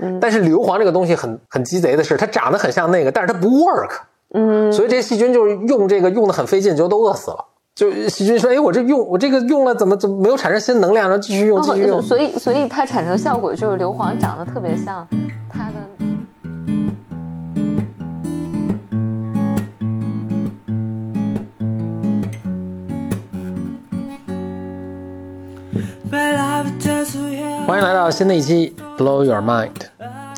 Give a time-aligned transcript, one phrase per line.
[0.00, 3.90] 嗯但是硫磺这个东西很很鸡贼的是，它长得很像那个，但是它不 work。
[4.34, 7.44] 嗯，所以这些细菌就是用这个用的很费劲，就都饿死了。
[7.74, 11.08] 就细菌说：“哎，我这用我这个用了，怎么怎么没有产生新能量？
[11.08, 11.98] 然后继续用，继续用。
[11.98, 15.06] 哦，所以所以它产生效果就是硫磺长得特别像
[15.50, 15.74] 它的。
[27.66, 29.72] 欢迎来到新的一期 Blow Your Mind，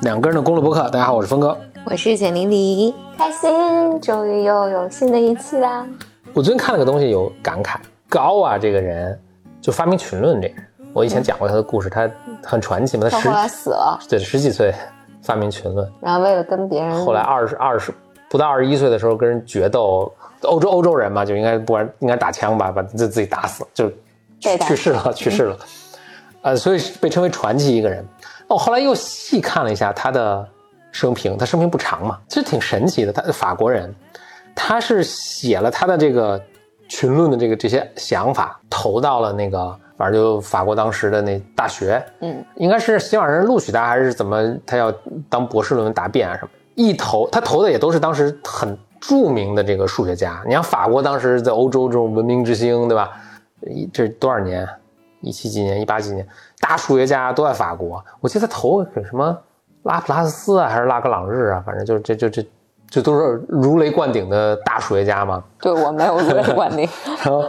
[0.01, 0.89] 两个人的公路博客。
[0.89, 1.55] 大家好，我是峰哥。
[1.85, 5.87] 我是简玲玲，开心，终于又有新的一期啦！
[6.33, 7.77] 我最近看了个东西，有感慨。
[8.09, 9.21] 高啊，这个人
[9.61, 12.11] 就发明群论这个人，我以前讲过他的故事，他
[12.43, 13.07] 很传奇嘛。
[13.11, 14.73] 后来死了，对十几岁
[15.21, 17.93] 发明群论，然后为了跟别人，后来二十二十
[18.31, 20.11] 不到二十一岁的时候跟人决斗，
[20.45, 23.93] 欧洲欧洲人嘛，就应该不然应该打枪吧，把自自己打死，就
[24.41, 25.59] 去世了，去世了。
[26.41, 28.03] 呃，所以被称为传奇一个人。
[28.47, 30.47] 我后来又细看了一下他的
[30.93, 33.13] 生平，他生平不长嘛，其实挺神奇的。
[33.13, 33.93] 他法国人，
[34.55, 36.41] 他是写了他的这个
[36.89, 44.57] 群论的这个这些想法，投到了那个反正就法国当时的那大学，嗯，应该是希望人录取他，还是怎么？
[44.67, 44.93] 他要
[45.29, 46.51] 当博士论文答辩啊什么？
[46.75, 50.43] 一投他投的也都是当时很著名的这个数学家。
[50.47, 53.13] 你像法国当时在欧洲这种文明之星，对吧？
[53.63, 54.69] 一这多少年？
[55.21, 56.27] 一七几年，一八几年，
[56.67, 58.03] 大数学家都在法国。
[58.21, 59.39] 我记得他投给什么
[59.83, 62.47] 拉普拉斯啊，还是拉格朗日啊，反正就这这这
[62.89, 65.45] 这都是如雷贯顶的大数学家嘛。
[65.61, 66.89] 对我没有如雷贯顶，
[67.23, 67.45] 然后，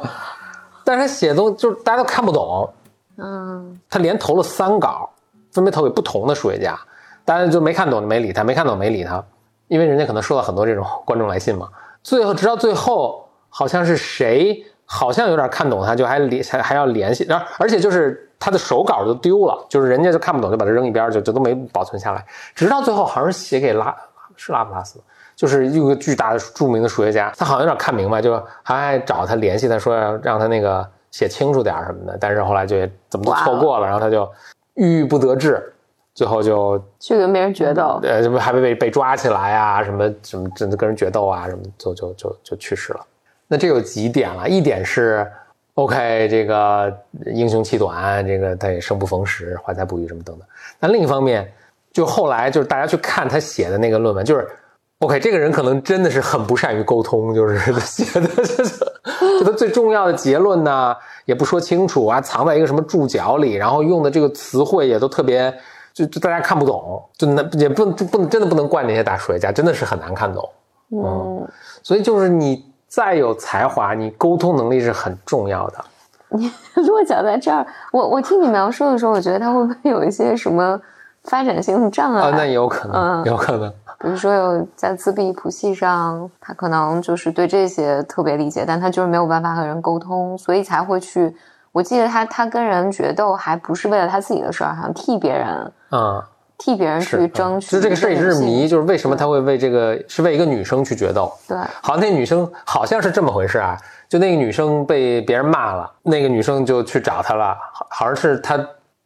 [0.84, 2.70] 但是他写的东就是大家都看不懂。
[3.18, 5.10] 嗯，他连投了三稿，
[5.54, 6.78] 分别投给不同的数学家，
[7.24, 9.24] 大家就没看懂就没理他，没看懂没理他，
[9.70, 11.70] 因为人家可能收到很多这种观众来信嘛。
[12.04, 22.26] 最后直到最后，好像是谁好像有点看懂他，就还联还还要联系，然后而且就是他的手稿就丢了，就是人家就看不懂就把它扔一边，就就都没保存下来。
[22.54, 23.96] 直到最后好像是写给拉
[24.36, 25.00] 是拉普拉斯，
[25.36, 32.78] 就是一个巨大的著名的数学家，他好像有点看明白，就还找他联系他说要让他那个写清楚点什么的，但是后来就
[33.10, 34.30] 怎么都错过了，然后他就
[34.74, 35.74] 郁郁不得志，
[36.14, 43.00] 最后就去跟别人决斗，呃什么还被被被抓起来啊，什么什么真的跟人决斗啊，什么就就就就去世了。
[43.48, 45.32] 那这有几点了，一点是
[45.76, 46.94] OK，这个
[47.26, 50.48] 英雄气短，这个他也生不逢时，怀才不遇什么等等。
[50.80, 51.50] 但另一方面，
[51.94, 54.48] 就后来就是大家去看他写的那个论文，就是
[55.00, 58.86] OK，这个人可能真的是很不善于沟通，就是他 写的就是
[59.40, 65.54] 就他最重要的结论呢也不说清楚啊，藏在一个什么注脚里，然后用的这个词汇也都特别。
[65.94, 70.50] 就就大家看不懂，就那也不不能真的不能怪那些大数学家，真的是很难看懂。
[70.90, 71.48] 嗯，
[71.82, 75.86] 所以就是你再有才华，你沟通能力是很重要的。
[76.30, 80.80] 你落脚在这儿，我我听你描述的时候，我觉得他会不会有一些什么
[81.24, 82.22] 发展性的障碍？
[82.22, 83.72] 啊，那也有可能，嗯有可能。
[84.00, 91.36] 比如说有在自闭谱系上，他可能就是对这些特别理解，但他就是没有办法和人沟通，所以才会去。
[91.72, 96.24] 我记得他他跟人决斗，还不是为了他自己的事儿，好像替别人，嗯，
[96.58, 97.72] 替别人去争取。
[97.72, 101.32] 就这个事儿也是谜，就是为什么他会为这个是为一个女生去决斗？
[101.48, 103.78] 对，好，那女生好像是这么回事啊，
[104.08, 108.58] 就那个女生被别人骂了，那个女生就去找他了，好好像是他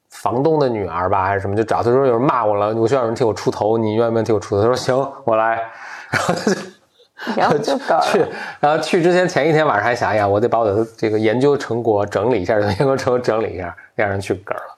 [0.09, 4.61] 房东的女儿吧，还是什么，就找他说有人骂我了，我需要有人替我出头，你愿不愿意替我出头？
[4.61, 5.61] 他说行，我来，
[6.11, 6.59] 然后他就。
[7.35, 8.25] 然后就 搞去，
[8.61, 14.77] 然后去之前前一天晚上还想，哎呀，我得把我的这个研究成果整理一下，研究成果整理一下，让人去嗝了。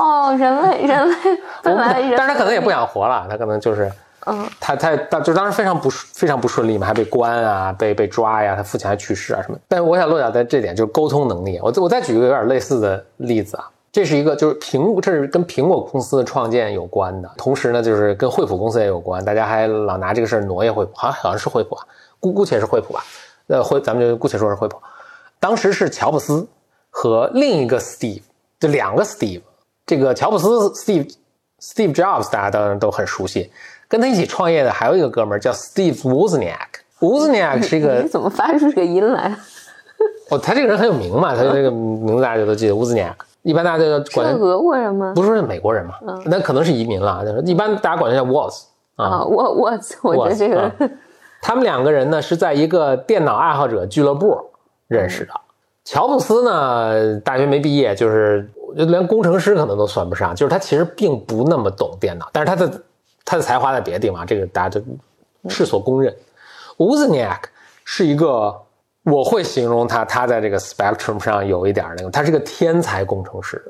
[0.00, 1.16] 哦，人类人类
[1.62, 3.92] 本来人，但是他可能也不想活了，他可能就是，
[4.24, 9.58] 嗯，他他他就当时非常不非常不顺利嘛，还被关啊，被被抓呀，他父亲还去世啊什么。
[9.68, 11.60] 但是我想落脚在这点，就是沟通能力。
[11.62, 21.84] 我我再举一个有点类似的例子啊，这是一个就是苹这是跟苹果公司的创建有关的，同时呢就是跟惠普公司也有关，大家还老拿这个事儿挪揄惠普，好像好像是惠普啊，
[22.18, 23.04] 姑姑且是惠普吧，
[23.48, 24.78] 呃惠咱们就姑且说是惠普。
[25.38, 26.46] 当时是乔布斯
[26.88, 28.22] 和另一个 Steve，
[28.58, 29.42] 就两个 Steve。
[29.90, 31.12] 这个乔布斯 Steve
[31.60, 33.50] Steve Jobs 大家当然都很熟悉，
[33.88, 36.54] 跟他一起创业的还有一个哥们儿叫 Steve Wozniak。
[37.00, 39.34] Wozniak 是一个你怎么发出这个音来？
[40.28, 43.14] 哦，他这个人很有名嘛，他这个名字大家就都记得 Wozniak。
[43.42, 45.12] 一般大家都管他俄国人吗？
[45.16, 45.94] 不是美国人嘛，
[46.26, 47.24] 那可能是移民了。
[47.44, 48.62] 一般大家管他叫 Woz
[48.94, 49.06] 啊。
[49.06, 49.72] 啊，我我
[50.02, 50.72] 我觉得这个啊
[51.42, 54.38] 他们两个人呢是在一个电脑爱好者俱乐部
[54.86, 55.32] 认识的。
[55.82, 62.82] 乔布斯呢，大学没毕业，就是我觉得连工程师可能都算不上，就是他其实并不那么懂电脑，但是他的
[63.24, 64.80] 他的才华在别的地方，这个大家就
[65.48, 66.14] 世所公认。
[66.76, 67.40] Wozniak
[67.84, 68.54] 是一个，
[69.02, 73.60] 我会形容他，他在这个 spectrum 上有一点那个，他是个天才工程师。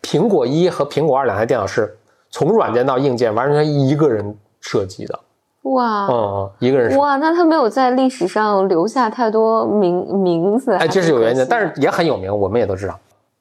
[0.00, 1.94] 苹果一和苹果二两台电脑是
[2.30, 5.20] 从软件到硬件完全一个人设计的。
[5.62, 6.98] 哇，嗯，一个人设。
[6.98, 10.72] 哇，那他没有在历史上留下太多名名字。
[10.72, 12.98] 哎，这是有原因的，但是也很有名，我们也都知道。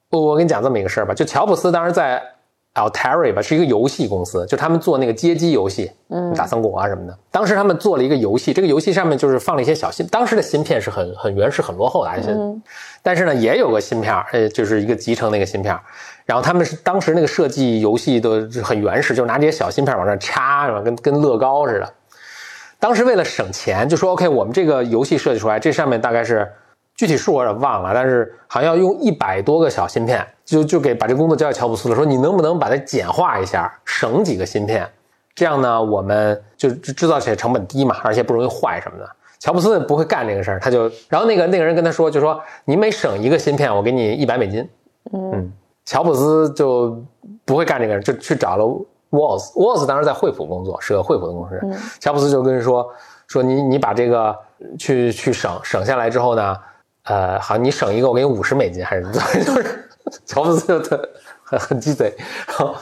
[0.10, 2.22] 我我跟你讲这么一个事儿吧，就乔布斯当时在。
[2.76, 7.18] Altari 吧，是一个游戏公司，就他们做那个街机游戏，嗯，打三国啊什么的。
[7.32, 12.36] 当时他们做了一个游戏，这个游戏上面就是放了一些小芯，当时的芯片是很很原始、很落后的，而且，
[13.02, 15.74] 但是呢，也有个芯片，呃，就是一个集成那个芯片。
[16.26, 20.82] 然后他们是当时那个设计游戏都很原始，就拿这些小芯片往上插，是吧？
[20.82, 21.94] 跟跟乐高似的。
[22.78, 26.52] 当时为了省钱，就说 OK，我们这个游戏设计出来，这上面大概是。
[26.96, 34.90] 具体数我有点忘了，但是好像要用一百多个小芯片，就就给把这工作交给乔布斯了，说你能不能把它简化一下，省几个芯片，
[35.36, 39.10] 这样呢，我们就制造起来成本低嘛，而且不容易坏什么的。
[39.40, 44.66] 乔布斯不会干这个事儿，他就然后那个那个人跟他说，就说你每省一个芯片，我给你一百美金。
[45.12, 45.52] 嗯，
[45.84, 47.04] 乔布斯就
[47.44, 48.64] 不会干这个，就去找了
[49.12, 51.62] Walls，Walls 当时在惠普工作，是个惠普的公司。
[52.00, 52.90] 乔布斯就跟人说
[53.28, 54.34] 说你你把这个
[54.80, 56.56] 去去省省下来之后呢。
[57.06, 59.04] 呃，好，你省一个，我给你五十美金，还是
[59.44, 59.90] 就是
[60.26, 61.10] 乔布斯就特
[61.44, 62.14] 很很鸡贼。
[62.48, 62.76] 然后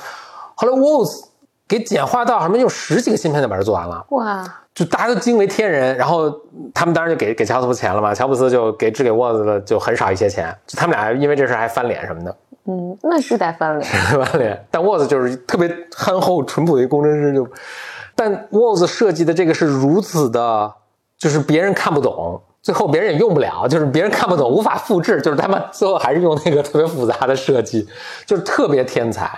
[0.55, 1.25] 后来 Walls
[1.67, 4.05] 给简化到什么，用十几个芯片就把这做完了。
[4.09, 4.43] 哇！
[4.73, 5.95] 就大家都惊为天人。
[5.97, 6.31] 然后
[6.73, 10.55] 他们当然就给给乔布斯钱了嘛，乔布斯就给只给 Walls 的就很少一些钱。
[10.65, 12.35] 就他们俩因为这事还翻脸什么的。
[12.65, 13.91] 嗯，那是得翻脸，
[14.25, 14.65] 翻脸。
[14.71, 17.45] 但 Walls 就是特别憨厚淳朴的一个工程师，就
[18.15, 20.73] 但 Walls 设计的这个是如此的，
[21.17, 22.41] 就是别人看不懂。
[22.63, 27.85] 最后别人也用不了，就是别人看不懂，无法复制，就是他们最后还是用那个特别复杂的设计，
[28.25, 29.37] 就是特别天才。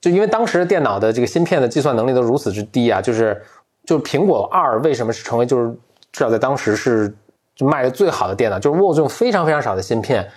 [0.00, 3.42] 就因为当时电脑的这个芯片的计算能力都如此之低啊，就是
[3.84, 5.70] 就是苹果二为什么是成为就是
[6.12, 7.12] 至少在当时是
[7.56, 10.30] 就卖的最好的电脑，就是 Word 用非常非常少的芯片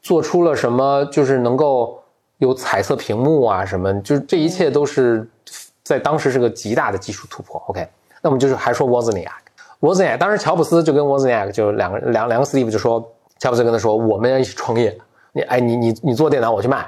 [0.00, 2.02] 做出了什么，就是能够
[2.38, 5.28] 有彩色屏幕啊什么，就是这一切都是
[5.82, 7.62] 在当时是个极大的技术突破。
[7.66, 7.86] OK，
[8.22, 9.47] 那我们就是还说 Wozniak。
[9.80, 13.00] 沃兹尼亚当时乔布斯就跟沃兹尼亚就两个两两个 Steve 就说，
[13.38, 14.96] 乔布斯跟他说，我们要一起创业，
[15.32, 16.84] 你哎你你你做电脑我去卖，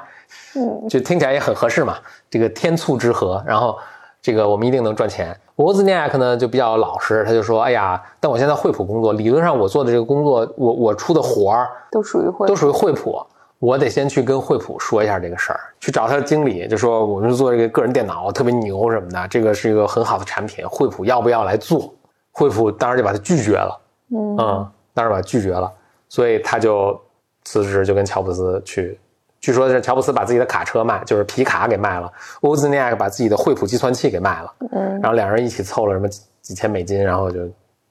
[0.56, 1.96] 嗯， 就听起来也很合适嘛，
[2.28, 3.78] 这个天促之合，然后
[4.20, 5.36] 这个我们一定能赚钱。
[5.56, 13.24] 沃兹尼亚呢就比较老实，他就说，哎呀，但我现在惠普工作，理论上我做的这个工作，我我出的活儿都属于惠都属于惠普，
[13.60, 21.94] 我得先去跟惠普说一下这个事儿，去找他的经理，就说我们是做这个个人电脑，特别牛什么的，这个是一个很好的产品，惠普要不要来做？
[22.40, 23.78] 惠普当时就把他拒绝了，
[24.08, 25.70] 嗯，当时把他拒绝了，
[26.08, 26.98] 所以他就
[27.44, 28.98] 辞职，就跟乔布斯去。
[29.40, 32.10] 据说是乔布斯把自己的卡车卖，就是皮卡给卖了，
[32.40, 36.08] 沃兹尼亚克把自己的惠普计算器给卖了，嗯，然后两人一起凑了什么
[36.40, 37.40] 几千美金，然后就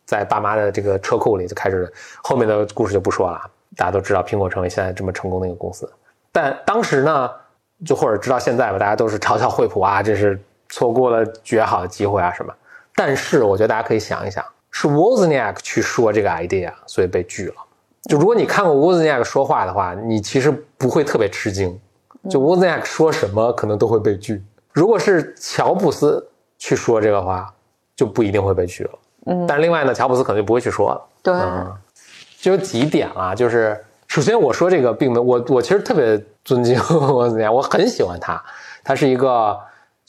[0.06, 1.88] 在爸妈的这个车库里就开始，
[2.24, 3.40] 后面的故事就不说了。
[3.78, 5.88] 大家都知道苹果成为现在这么成功的一个公司，
[6.32, 7.30] 但当时呢，
[7.86, 12.52] 就或者直到现在吧，大家都是嘲笑惠普啊，这是错过了绝好的机会啊什么。
[13.02, 17.56] 但是我觉得大家可以想一想，是 Wozniak 去说这个 idea，所以被拒了。
[18.10, 21.80] 就如果你看过 Wozniak 说话的话，你其实不会特别吃惊。
[22.30, 24.44] 就 Wozniak 说什么可能都会被拒。
[24.74, 27.50] 如果是乔布斯去说这个话，
[27.96, 28.92] 就不一定会被拒了。
[29.28, 29.48] 嗯。
[29.48, 31.02] 但另外呢，乔布斯可能就不会去说了。
[31.24, 31.34] 对。
[32.42, 38.44] 就有几点啊，就是首先我说这个并没我我其实特别尊敬 Wozniak，我很喜欢他，
[38.84, 39.58] 他是一个。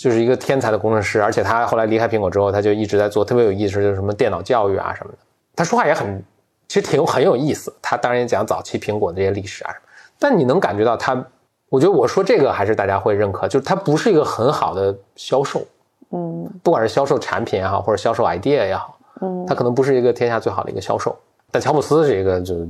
[0.00, 5.18] 就是一个天才的工程师，而且他后来离开苹果之后，他就一直在做特别有意思，就是什么电脑教育啊什么的。
[5.54, 6.24] 他说话也很，
[6.68, 7.70] 其实挺很有意思。
[7.82, 9.84] 他当然也讲早期苹果的这些历史啊什么。
[10.18, 11.22] 但你能感觉到他，
[11.68, 15.62] 我觉得我说这个还是大家会认可，就是他不是一个很好的销售，
[16.12, 21.14] 嗯，不管是销售产品也好，或者销售 idea 也好，嗯，他可能不是一个天下最好的一个销售。
[21.50, 22.66] 但乔布斯是一个就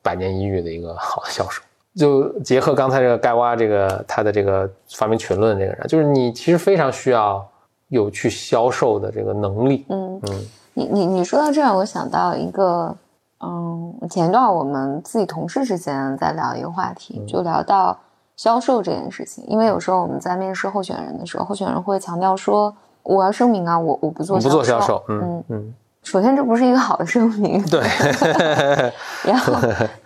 [0.00, 1.62] 百年一遇的一个好的销售。
[1.94, 7.46] 就结合刚才这个盖瓦这个他的这个发明群论这个人，就是你其实非常需要
[7.88, 9.84] 有去销售的这个能力。
[9.90, 12.96] 嗯嗯，你你你说到这儿，我想到一个，
[13.40, 17.98] 嗯，前一段我们自己同事之间在聊一个话题，就聊到
[18.36, 19.44] 销售这件事情。
[19.46, 27.62] 因为有时候我们在面试候选人的时候，候选人会强调说：“我要声明啊，我我不做不做销售。”嗯嗯，首先这不是一个好的声明。
[27.66, 27.82] 对。
[29.24, 29.54] 然后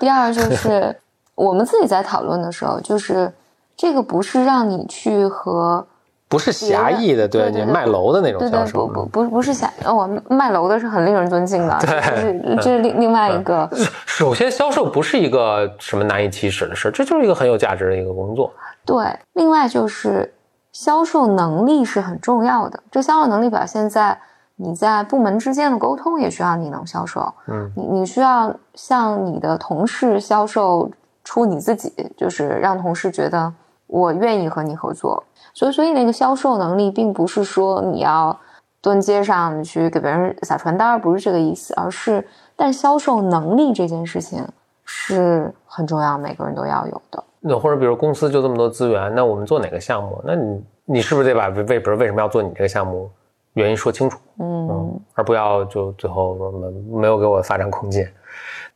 [0.00, 0.93] 第二就是。
[1.37, 3.33] 我们自己在讨论的时候，就是
[3.76, 5.87] 这个不是让你去和
[6.28, 13.71] 不是狭义的，对你卖楼的那种销售，不不不不是狭哦，卖楼的是很令人尊敬的，对，这是另另外一个。
[14.07, 18.50] 首先，销售不是一个什么难以启齿的事，这就是一个很有价值的一个工作。
[18.85, 20.35] 对，另外就是
[20.73, 24.19] 销售能力是很重要的，这销售能力表现在
[24.57, 27.33] 你在部门之间的沟通，也需要你能销售。
[27.47, 30.90] 嗯，你你需要向你的同事销售。
[31.26, 33.52] 出你自己，就是让同事觉得
[33.88, 35.25] 我愿意和你合作。
[35.52, 38.38] 所以，所以那个销售能力，并不是说你要
[38.80, 44.47] 蹲街上去给别人撒传单，不是这个意思，而是，但销售能力这件事情
[44.85, 47.25] 是很重要，每个人都要有的。
[47.40, 50.23] 那或者比如公司就这么多资源，那我们做哪个项目？
[50.25, 53.11] 那你你是不是得把为为比如为什么要做你这个项目
[53.54, 54.21] 原因说清楚？
[54.38, 56.37] 嗯，而不要就最后
[56.88, 58.09] 没有给我发展空间。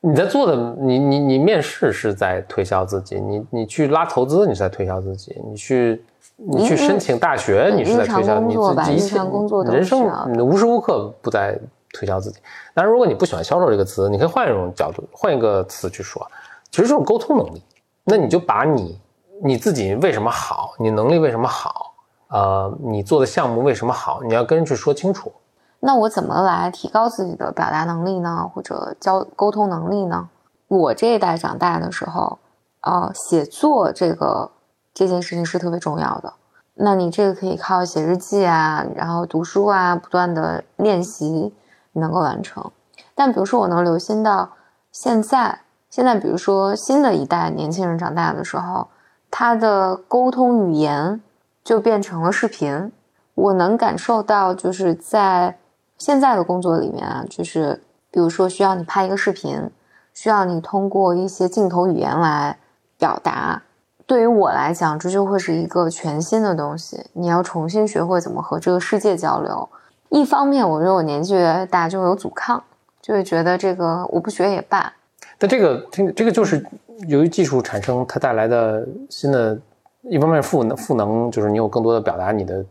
[0.00, 6.02] 你在做的，你你你面试是在推销自己，你你去拉投资，你是在推销自己，你去
[6.37, 11.59] 你去申请大学，你是在推销你自己，一切工作人生你无时无刻不在
[11.93, 12.38] 推销自己。
[12.73, 16.26] 但是如果你不喜欢销售这个词，你可以换一种角度，换一个词去说，
[16.71, 17.62] 其实这种沟通能力。
[18.05, 18.99] 那你就把你
[19.45, 21.93] 你自己为什么好，你能力为什么好，
[22.29, 25.31] 呃，你做的项目为什么好，你要跟人去说清楚。
[25.80, 28.50] 那我怎么来提高自己的表达能力呢？
[28.54, 30.28] 或者交沟通能力呢？
[30.68, 32.38] 我这一代长大的时候，
[32.82, 34.50] 呃，写作这个
[34.94, 36.34] 这件事情是特别重要的。
[36.75, 41.54] 那你这个可以靠写日记啊，然后读书啊，不断的练习
[41.94, 42.70] 能够完成。
[43.14, 44.50] 但比如说，我能留心到
[44.92, 45.60] 现在。
[45.90, 48.87] 现在，比如说新的一代年轻人长大的时候，
[49.28, 51.20] 他的沟通语言
[51.64, 52.92] 就变成了视频。
[53.34, 55.58] 我能感受到，就是在
[56.00, 57.80] 现在的工作里面啊，就是
[58.11, 59.71] 比如说需要你拍一个视频，
[60.14, 62.57] 需要你通过一些镜头语言来
[62.99, 63.62] 表达。
[64.07, 67.04] 对于我来讲，这就会是一个全新的东西。
[67.12, 69.69] 你要重新学会怎么和这个世界交流。
[70.09, 72.64] 一方面，我觉得我年纪越大就有阻抗，
[73.02, 74.92] 就会觉得这个我不学也罢。
[75.38, 76.66] 但这个这这个就是
[77.09, 79.57] 由于技术产生它带来的新的，
[80.02, 82.64] 一方面赋能赋能，就是你有更多的表达你的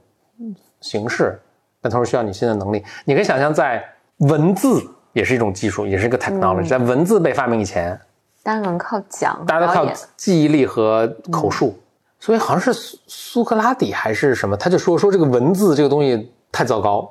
[0.81, 1.39] 形式，
[1.81, 2.83] 但同时需要你新的能力。
[3.05, 3.83] 你可以想象，在
[4.19, 4.81] 文字
[5.13, 6.67] 也是一种技术，也是一个 technology。
[6.67, 7.99] 在文字被发明以前，
[8.43, 9.85] 大家能靠讲，大家都靠
[10.17, 11.77] 记忆力和口述。
[12.19, 17.09] 所以好像是苏苏格拉底还是什么，他就说说这个文字这个东西太糟糕，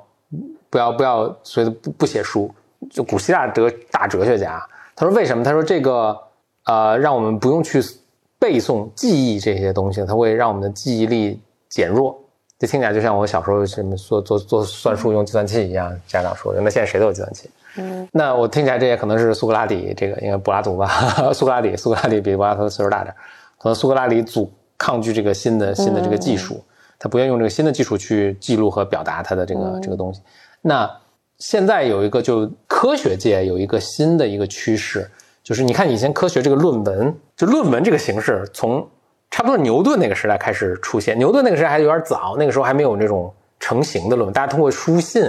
[0.69, 2.49] 不要不要，所以不不写书。
[2.89, 4.61] 就古希腊哲大哲学家。
[4.95, 5.43] 他说：“为什么？
[5.43, 6.17] 他说这个，
[6.65, 7.81] 呃，让我们不用去
[8.37, 12.21] 背诵、记忆这些东西，它会让我们的记忆力减弱。
[12.59, 15.91] 这听起来就像我小时候什么做做做算术用计算器一样。
[16.05, 17.49] 家长说的，那现在谁都有计算器。
[17.77, 20.87] 嗯，那我听起来这也可能是苏格拉底这个，应该柏拉图吧？
[21.33, 23.15] 苏格拉底，苏格拉底比柏拉图岁数大点，
[23.57, 26.63] 可能苏格拉底阻抗拒这个新的新的这个技术，
[26.99, 30.21] 他不愿意用这个新的技术去记录和表达他的这个这个东西。
[30.61, 30.89] 那。”
[31.39, 35.09] 现在有一个，就科学界有一个新的一个趋势，
[35.41, 38.85] 就是你看以前科学这个论文，就论文这个形式，从
[39.31, 41.17] 差不多牛顿那个时代开始出现。
[41.17, 45.23] 牛顿那个时代还有点早，那个时候还没有那种成型的论文，大家通过书信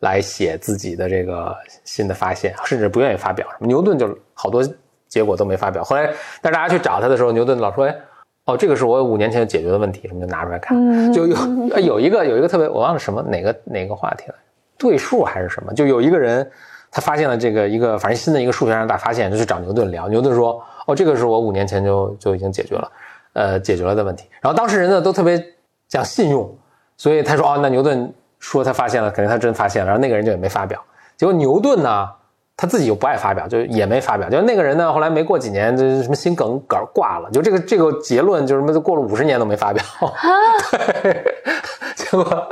[0.00, 3.46] 来写自己的这个新的发现，甚至不愿意发表。
[3.60, 4.62] 牛顿就好多
[5.08, 5.82] 结果都没发表。
[5.84, 6.06] 后来，
[6.42, 7.96] 但是大家去找他的时候，牛顿老说：“哎，
[8.44, 10.76] 哦，这个是我五年前解决的问题，什么就拿出来看。”
[11.14, 11.36] 就有
[11.80, 14.34] 有一个有一个特别，我忘了什么哪个哪个话题了。
[14.76, 15.72] 对数还是什么？
[15.72, 16.50] 就有一个人，
[16.90, 20.08] 他发现了这个一个反正新的一个数学上大发现，就去找牛顿聊。
[20.08, 22.90] 牛顿说：“哦，这个是我五年前就就已经解决了，
[23.36, 25.42] 呃，解决了的问题。”然后当事人呢都特别
[25.86, 26.50] 讲信用，
[26.96, 30.82] 所以他说：“哦，那牛顿说他发现了，肯定他真发现了。”然后那个人就也没发表。
[31.16, 32.08] 结果牛顿呢，
[32.56, 34.28] 他自己又不爱发表，就也没发表。
[34.30, 37.30] 就那个人呢，后来没过几年，就什么心梗梗挂了。
[37.30, 39.84] 就这个这个结论，就什么都过了五十年都没发表。
[41.02, 41.34] 对，
[41.94, 42.48] 结果。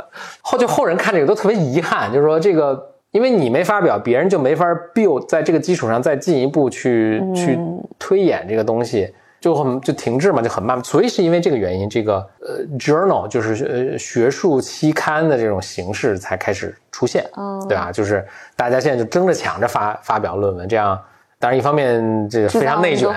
[0.47, 4.63] 后就后人看这个都特别遗憾，就是说这个，因为你没发表，别人就没法
[4.93, 7.57] build 在这个基础上再进一步去去
[7.97, 9.11] 推演这个东西，
[9.45, 10.83] 就很就停滞嘛，就很慢。
[10.83, 17.23] 所以是因为这个原因，这个呃 journal 就是呃学术期刊的这种形式才开始出现，
[17.69, 17.91] 对吧？
[17.91, 18.25] 就是
[18.55, 20.99] 大家现在就争着抢着发发表论文，这样
[21.37, 23.13] 当然一方面这个非常内卷，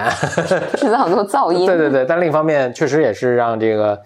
[0.76, 1.64] 制造很多噪音。
[1.66, 3.99] 对对对，但另一方面确实也是让这个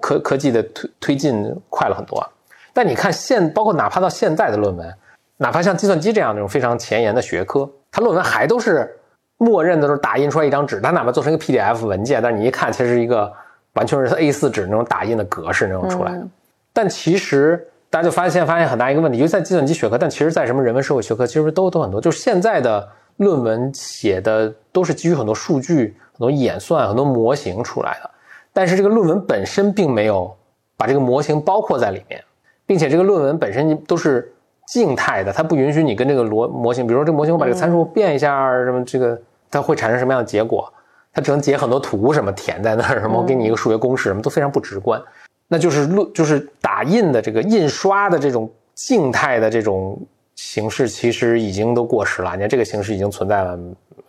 [0.00, 2.26] 科科技的推推进快了很多。
[2.72, 4.90] 但你看现，包括哪怕到现在的论文，
[5.36, 8.98] 哪怕像计算机这样那种非常前沿的学科，它论文还都是
[9.38, 13.32] 默认的都是打印出来一张纸，它哪怕做成一个 PDF 文件，但是你一看，其实是一个
[13.72, 16.26] 完全是 A4 纸那种打印的格式那种出来的。
[16.72, 28.10] 但其实大家就发现发现很大一个问题，尤其在计算机学科，但其实在什么人文社会学科，其实都都很多，就是现在的论文写的都是基于很多数据、很多演算、很多模型出来的，
[28.52, 30.36] 但是这个论文本身并没有
[30.76, 32.22] 把这个模型包括在里面。
[32.66, 34.30] 并且这个论文本身都是
[34.70, 39.18] 静态的，它不允许你跟这个模模型，比如说这个模型我把这个参数变一下，什么这个
[39.50, 40.70] 它会产生什么样的结果？
[41.14, 45.02] 它只能截很多图什么填在那儿，什么我给你一个数学公式，什么都非常不直观。
[45.48, 49.98] 那就是论就是打印的这个印刷的这种静态的这种
[50.34, 52.34] 形式，其实已经都过时了。
[52.34, 53.58] 你看这个形式已经存在了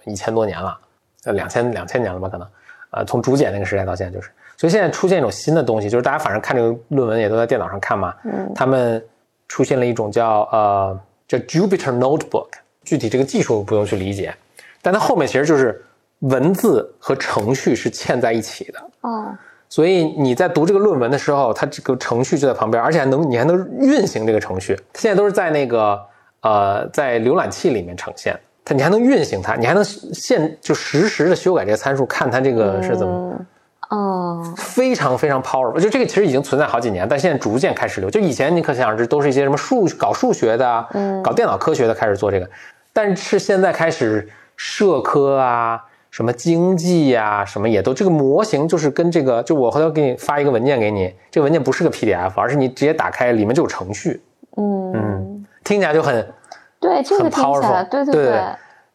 [0.04, 0.78] 一千多年了，
[1.24, 2.28] 呃两千两千年了吧？
[2.28, 2.48] 可能，
[2.90, 4.30] 啊从竹简那个时代到现在就是。
[4.58, 9.02] 所以现在出现一种新的东西，就是大家反正看这个论文也都在电脑上看嘛，嗯，他们
[9.50, 12.48] 出现了一种叫呃叫 Jupyter Notebook，
[12.86, 14.34] 具体这个技术不用去理解，
[14.82, 15.84] 但它后面其实就是
[16.20, 19.36] 文字和程序是嵌在一起的哦，
[19.68, 24.80] 所以你在读这个论文的时候，它这个程序就在旁边，而且还能你还能运行这个程序。
[24.94, 26.00] 现在都是在那个
[26.42, 33.46] 呃在浏览器里面呈现，它你还能运行它，你还能现就实时的修改这个参数，看它这个是怎么。
[33.90, 38.10] 哦，非常非常 powerful，就这个其实已经存在好几年，但现在逐渐开始流。
[38.10, 42.48] 就以前你可想而知，都是一些什么数搞数学的，嗯，搞电脑科学的开始做这个，
[42.94, 54.22] 但是现在开始社科啊，什么经济呀，什么也都这个模型就是跟这个，就我回头给你发一个文件给你，这个文件不是个 PDF，而是你直接打开里面就有程序，
[54.58, 56.32] 嗯嗯，听起来就很
[56.80, 58.40] 对，这个听起来对对对。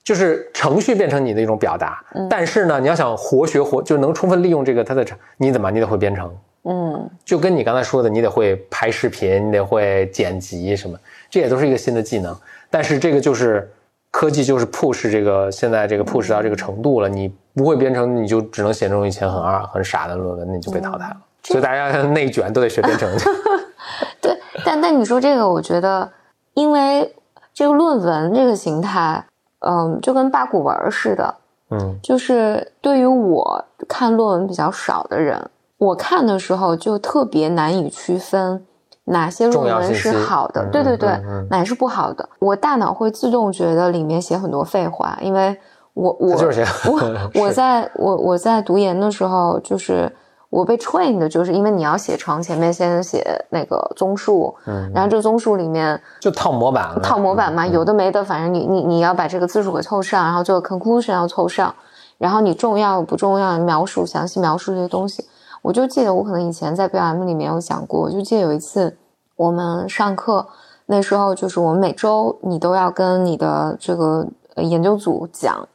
[0.04, 5.02] 就是程序变成你的一种表达，但是呢，你要想活学活，就能充分利用这个它的，
[5.38, 6.30] 你怎么你得会编程，
[6.64, 10.98] 嗯，就跟你刚才说的，你得会拍视频，你得会剪辑什么，
[11.30, 12.36] 这也都是一个新的技能。
[12.68, 13.66] 但是这个就是
[14.10, 21.16] 科技，就是 push 这个现在这个 push 到这个程度了，你不会编程，你就只能写这种以前很二很傻的论文，那你就被淘汰了。
[21.44, 23.24] 所以大家内卷都得学编程去。
[24.20, 26.12] 对，但但你说这个，我觉得，
[26.52, 27.14] 因为
[27.54, 29.24] 这个论文这个形态。
[29.66, 31.34] 嗯，就跟八股文似的，
[31.70, 38.64] 嗯，就是对于我看论文比较少的人，我看的时候就特别难以区分
[39.04, 41.08] 哪些论文是好的，对对对，
[41.50, 42.28] 哪是不好的。
[42.38, 45.58] 我大脑会自动觉得里面写很多废话，因为
[45.94, 47.00] 我我我
[47.40, 50.10] 我在我我在读研的时候就是。
[50.54, 61.74] 我被 train 的就是因为你要写成前面先写那个综述，嗯，然后这个综述里面就套模板了，套模板嘛，有的没的，反正你你你要把这个字数给凑上，然后最后 conclusion 要凑上，
[62.18, 65.26] 然后你重要不重要描述详细描述这些东西。
[65.60, 68.96] 我就记得我可能以前在 B M 里面有讲过，我就记得有一次
[69.34, 70.46] 我们上课
[70.86, 74.24] 那时候就是我们每周你都要跟你的这个
[74.58, 75.66] 研究组讲，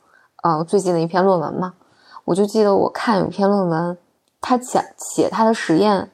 [0.41, 1.73] 呃，最近的一篇论文嘛，
[2.23, 3.97] 我就记得我看有篇论文。
[4.41, 6.09] 他讲写他的实验，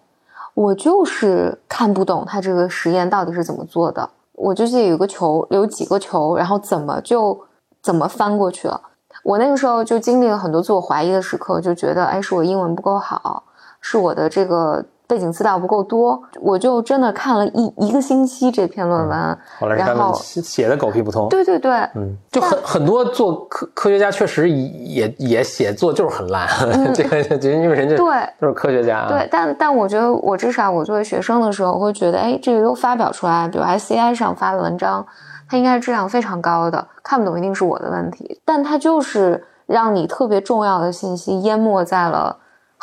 [0.53, 4.09] 我就是看不懂他这个实验到底是怎么做的。
[4.33, 7.39] 我就记得有个球，有几个球，然后怎么就
[7.81, 8.81] 怎么翻过去了。
[9.23, 13.43] 我那个时候就经历了很多自我怀疑的时刻，就觉得，哎，是我英文不够好，
[13.79, 14.85] 是我的这个。
[15.07, 19.37] 背景资料不够多，我就真的看了一一个星期这篇论文，
[19.77, 21.29] 然后写的狗屁不通。
[21.29, 26.47] 对对对，嗯，就很很多做科科学家确实也也写作就是很烂，
[26.93, 28.05] 这个就因为人家对
[28.39, 29.07] 都是科学家。
[29.07, 35.05] 对，但但我觉得我至少我作为学生的时候，我会觉得，哎，这个都发表出来，比如 SCI 上发的文章，
[35.47, 38.41] 它应该是质量非常高的，看不懂一定是我的问题。
[38.43, 42.37] 但它就是让你特别重要的信息淹没在了。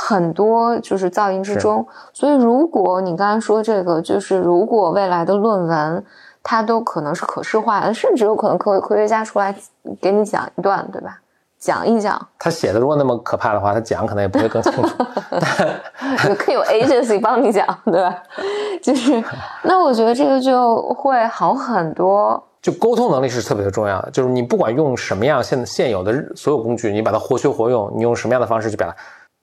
[0.05, 6.05] 很多就是噪音之中，所以如果你刚才说这个，就是如果未来的论文
[6.43, 9.55] 它都可能是可视化的，甚至有可能科科学家出来
[10.01, 11.21] 给你讲一段，对吧？
[11.57, 12.21] 讲一讲。
[12.37, 14.89] 他写的如果那么可怕的话，他讲可能也不会更清楚。
[16.37, 18.23] 可以有 agency 帮你讲，对吧？
[18.83, 19.23] 就是，
[19.63, 22.43] 那我觉得这个就会好很多。
[22.61, 28.97] 就沟通能力是特别的重要的，就是你不管用什么样现现有的所有工具，你把它活学活用，你用什么样的方式去表达。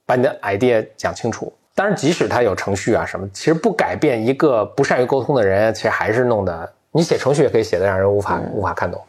[0.09, 8.99] 把你的 idea 讲清楚，当然，即使他有程序啊什么，其实不改变一个不善于沟通的人，其实还是弄得你写程序也可以写的让人无法无法看懂。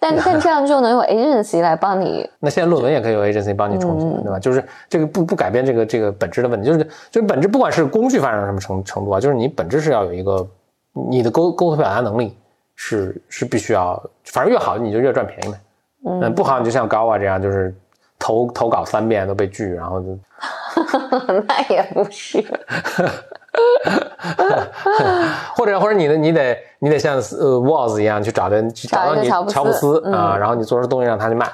[0.00, 2.28] 但 但这样就能有 agency 来帮你。
[2.40, 4.40] 那现在论文也可以有 agency 帮你重写，对吧？
[4.40, 10.44] 就是这个不不改变这个这个本质的问题，就是就是本质，不管是工具发展到什么程程度啊，就是你本质是要有一个
[11.08, 12.36] 你的沟沟通表达能力
[12.74, 15.60] 是是必须要，反正越好你就越赚便宜呗。
[16.06, 17.72] 嗯，不好你就像高啊这样，就是
[18.20, 20.16] 投投稿三遍都被拒，然后就。
[21.46, 22.40] 那也不是，
[25.54, 31.46] 或者或者你的你得你得像呃 Woz 一样去找的找到你乔布斯啊，然后你做出东西让他去卖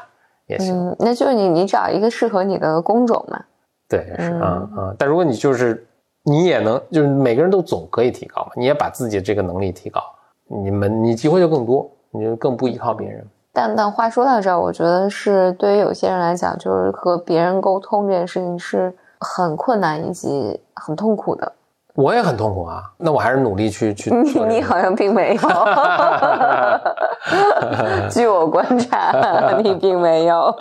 [0.47, 0.95] 也行。
[1.01, 3.43] 那就是你你找一个适合你的工种嘛。
[3.89, 4.95] 对，是啊啊。
[4.97, 5.85] 但如果你就是
[6.23, 10.01] 你也能就是每个人都总可以提高嘛，你也把自己这个能力提高，
[10.47, 13.27] 你们你机会就更多，你就更不依靠别人。
[13.57, 21.51] 但但话说到这儿，我觉得是对于有些人来讲，就是和别人沟通这件事情是很困难以及很痛苦的。
[21.95, 24.11] 我也很痛苦啊，那我还是努力去去。
[24.15, 25.41] 你你好像并没有。
[28.13, 30.45] 据我观察，你并没有。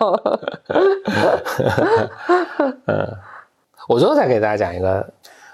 [2.88, 3.06] 嗯，
[3.90, 5.06] 我最后再给大家讲一个，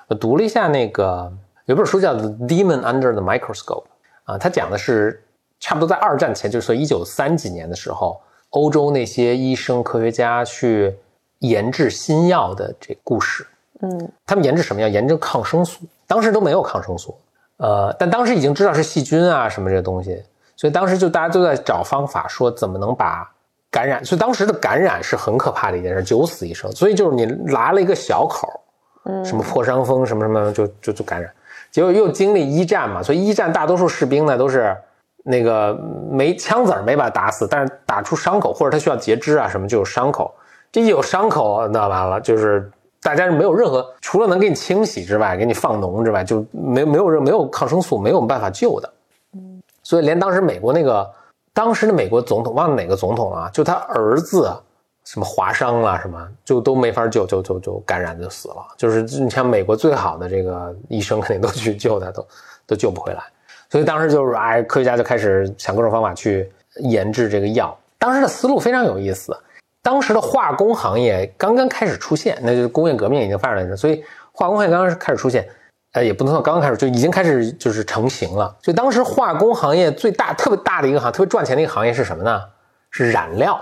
[0.10, 1.34] 我读了一下那个
[1.66, 3.84] 有本书叫《The Demon Under the Microscope》
[4.26, 5.24] 啊，它讲的是。
[5.62, 8.20] 差不多在二战前，就是说一九三几年的时候，
[8.50, 10.94] 欧洲那些医生科学家去
[11.40, 13.48] 研制新药的这故事。
[13.82, 14.88] 嗯，他们研制什么药？
[14.90, 15.80] 研制抗生素。
[16.06, 17.18] 当时都没有抗生素，
[17.56, 20.22] 呃，但当时已经知道是细菌啊什么这些东西，
[20.58, 23.26] 所以当时就大家都在找方法，说怎么能把
[23.70, 24.04] 感染。
[24.04, 26.70] 所以当时的感染是很可怕的一件事，九死一生。
[26.74, 28.62] 所以就是你拉了一个小口，
[29.06, 31.32] 嗯，什么破伤风什么什么，就就就感染。
[31.72, 34.76] 结果又经历一战嘛，所以一战大多数士兵呢都是
[35.24, 35.74] 那个
[36.10, 40.34] 没枪子儿没把他打死，但是打出伤口或者他需要截肢啊什么就有伤口。
[40.72, 42.72] 这一有伤口，那完了就是。
[43.04, 48.94] 大家是没有任何除了能给你清洗之外，给你放脓之外，就没没有任没有抗生素，没有办法救的。
[49.34, 51.10] 嗯，所以连当时美国那个
[51.52, 54.56] 当时的美国总统忘了哪个总统了，就他儿子
[55.04, 58.58] 什么划伤了什么，就都没法救，就就就感染就死了。
[58.78, 62.28] 就是你像美国最好的这个医生肯定都去救他，都
[62.68, 63.24] 都救不回来。
[63.72, 67.76] 所以当时就是哎，科学家就开始想各种方法去研制这个药。
[67.98, 69.36] 当时的思路非常有意思。
[69.82, 74.04] 当时的化工行业刚刚开始出现，那就是工业革命已经发生了，所以
[74.34, 75.48] 化工行业刚刚开始出现，
[75.94, 78.56] 呃，也不能说刚刚开始，就已经开始就是成型了。
[78.62, 82.44] 所以当时化工行业最大、特别大的一个行、特别赚钱的一个行业是什么呢？
[82.92, 83.60] 是染料，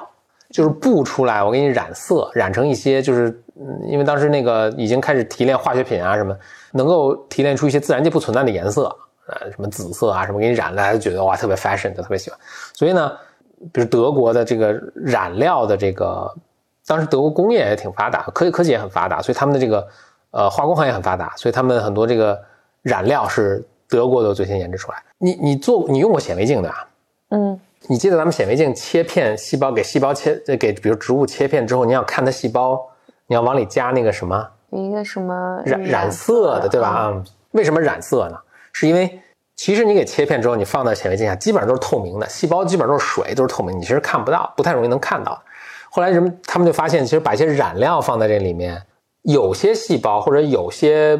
[0.49, 3.41] 就是布出来，我给你染色，染成一些就是，
[3.87, 6.35] 因为当时那个已经开始提炼化学品啊什么，
[6.73, 8.93] 能够提炼出一些自然界不存在的颜色，
[9.29, 12.39] 呃，什么紫色啊什么，给你染了，就觉得哇特别 fashion，就特别喜欢。
[12.73, 13.11] 所以呢。
[13.73, 16.33] 比如德国的这个染料的这个，
[16.87, 19.85] 当时德国工业也挺发达，科科技也很发达，所以他们的这个
[20.31, 22.39] 呃化工行业很发达，所以他们很多这个
[22.83, 25.03] 染料是德国的最先研制出来。
[25.17, 26.87] 你你做你用过显微镜的啊？
[27.31, 32.79] 嗯，你记得咱们显微镜切片细胞，给细胞切给比如植物切片之后，你要看它细胞，
[33.27, 34.49] 你要往里加那个什么？
[34.69, 36.87] 一个什么染染色的对吧？
[36.87, 38.37] 啊，为什么染色呢？
[38.73, 39.21] 是因为。
[39.55, 45.38] 其实你给切片之后，你放到显微镜下，基本上都是透明的，细胞基本上都是水，都是透明，你其实看不到，不太容易能看到。
[45.89, 48.82] 后来人们他们就发现，其实把一些染料放在这里面，
[49.23, 51.19] 有些细胞或者有些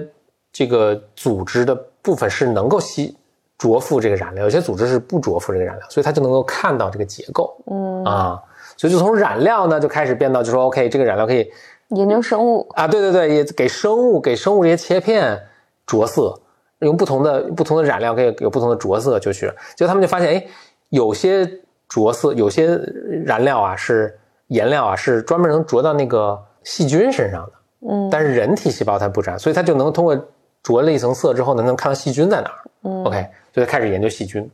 [0.54, 3.14] 这个组织的部分是能够吸
[3.58, 7.54] 着附这个染料，有些组织是不着附这个染料，所以它就能够看到这个结构。
[7.70, 8.42] 嗯啊，
[8.78, 11.52] 所以就从染料呢就开始变到，就说 OK，这个染料可以
[11.90, 15.44] 研究生物啊，对对对，也给生物给生物这些切片
[15.86, 16.40] 着色。
[16.80, 20.48] 用不同的不同的染料可以有不同的着色，就去，结果他们就发现，哎，
[20.90, 21.46] 有些
[21.90, 22.68] 着色，有些
[23.26, 27.52] 染料啊是颜料啊是专门能着到那个细菌身上的，
[27.90, 30.16] 嗯，但是人体细胞它不沾，所以它就能通过
[30.64, 34.50] 着了一层色之后呢，能看到细菌在哪儿，嗯，OK，所以开始研究细菌，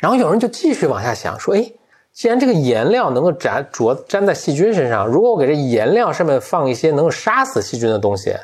[0.00, 1.72] 然后有人就继续往下想，说，哎，
[2.12, 8.34] 既然这个颜料能够沾着粘在细菌身上，如果我给这颜料上面放一些能够杀死细菌的东西，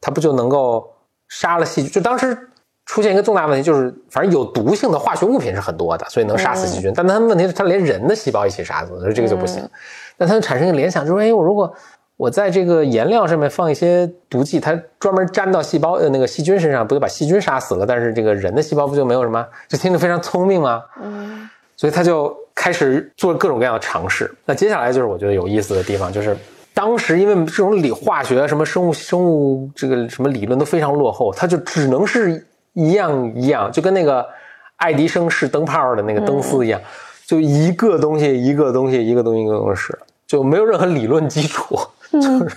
[0.00, 0.92] 它不就能够
[1.28, 1.92] 杀了细菌？
[1.92, 2.48] 就当时。
[2.84, 6.92] 出现一个重大问题，就是反正有毒性的化学物品是很多的，所以能杀死细菌。
[6.94, 9.66] 但它问题是，它连人的细胞一起杀死，所以这个就不行。
[10.18, 11.72] 那它就产生一个联想，就是哎，我如果
[12.16, 17.86] 我在这个颜料上面放一些毒剂，它专门粘到细胞呃那个细菌身上，不就把细菌杀死了？
[17.86, 19.46] 但是这个人的细胞不就没有什么？
[19.68, 20.82] 就听着非常聪明吗？
[21.02, 21.48] 嗯。
[21.76, 24.32] 所以他就开始做各种各样的尝试。
[24.44, 26.36] 那接下来就是我觉得有意思的地方，就是
[26.74, 32.46] 当时因为这种理化学什么生物生物这个什么理论都非常落后，它就只能是。
[32.74, 34.26] 一样一样，就跟那个
[34.76, 36.80] 爱迪生式灯泡的那个灯丝一样，
[37.26, 39.94] 就一个东西一个东西一个东西一个东西，
[40.26, 41.78] 就没有任何理论基础，
[42.10, 42.48] 就是，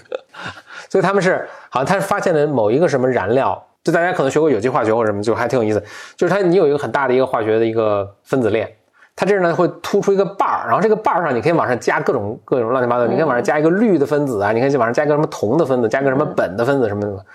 [0.89, 5.83] 所以他们是好像他是发现了某一个什么燃料，就大家可能学过有机化学或者什么，就还挺有意思，
[6.15, 8.69] 就是它你有一个很大的一个化学的一个分子链，
[9.15, 17.25] 它这儿呢会突出一个瓣儿，然后这个瓣儿上你可以往上加各种各种乱七八糟，你可以往上加一个氯的分子啊，你可以往上加一个什么铜的分子，加个什么苯的分子什么什么，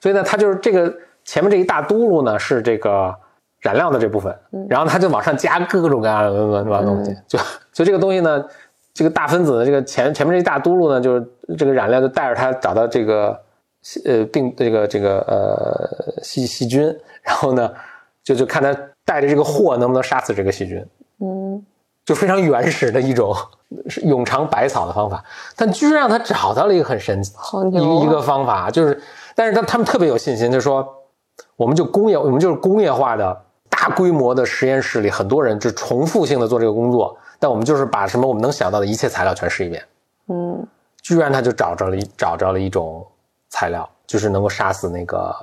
[0.00, 0.92] 所以呢，它就是这个。
[1.24, 3.14] 前面这一大嘟噜呢是这个
[3.60, 4.36] 染料的这部分，
[4.68, 7.38] 然后它就往上加各种各样的乱七八糟东西，就
[7.72, 8.44] 就这个东西呢，
[8.92, 11.24] 这个大分子的这个前前面这一大嘟噜呢，就是
[11.56, 13.40] 这个染料就带着它找到这个
[14.04, 16.82] 呃病这个这个呃细细菌，
[17.22, 17.72] 然后呢
[18.24, 20.84] 就就看它带着这个货能不能杀死这个细菌，
[21.20, 21.64] 嗯，
[22.04, 23.32] 就非常原始的一种
[24.02, 25.22] 永尝百草的方法，
[25.54, 27.32] 但居然让他找到了一个很神奇
[27.68, 29.00] 一个一个方法，就是
[29.36, 30.98] 但是他他们特别有信心，就说。
[31.56, 37.16] 我们就工业，我们就是工业化的大规模的实验室里，很多人就重复性的做这个工作。
[37.38, 39.84] 但我们就是把什么我们能想到的一切材料全试一遍。
[40.28, 40.64] 嗯，
[41.00, 43.04] 居然他就找着了一找着了一种
[43.48, 45.34] 材料，就是能够杀死那个，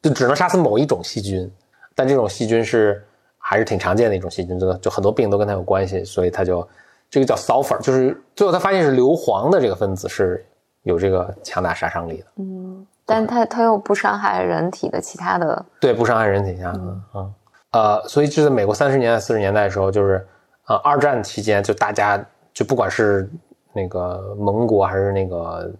[0.00, 1.50] 就只能杀死某一种细菌。
[1.94, 3.04] 但这种细菌是
[3.36, 6.02] 还是挺常见的一种细菌，真的就很多病都跟它有关系。
[6.02, 6.66] 所以他就
[7.10, 10.42] 这个叫 sulfur，就是最后他发现是硫磺的这个分子是
[10.84, 12.26] 有这个强大杀伤力的。
[12.36, 12.86] 嗯。
[13.06, 17.34] 但它它又不伤害人体的其他的，对，不伤害人体，嗯嗯，
[17.72, 20.26] 呃，所以就在美国三十年代、四十年代的时候，就是
[20.66, 22.18] 呃，二战期间，就大家
[22.52, 23.30] 就不管是
[23.72, 25.70] 那个盟国还是那个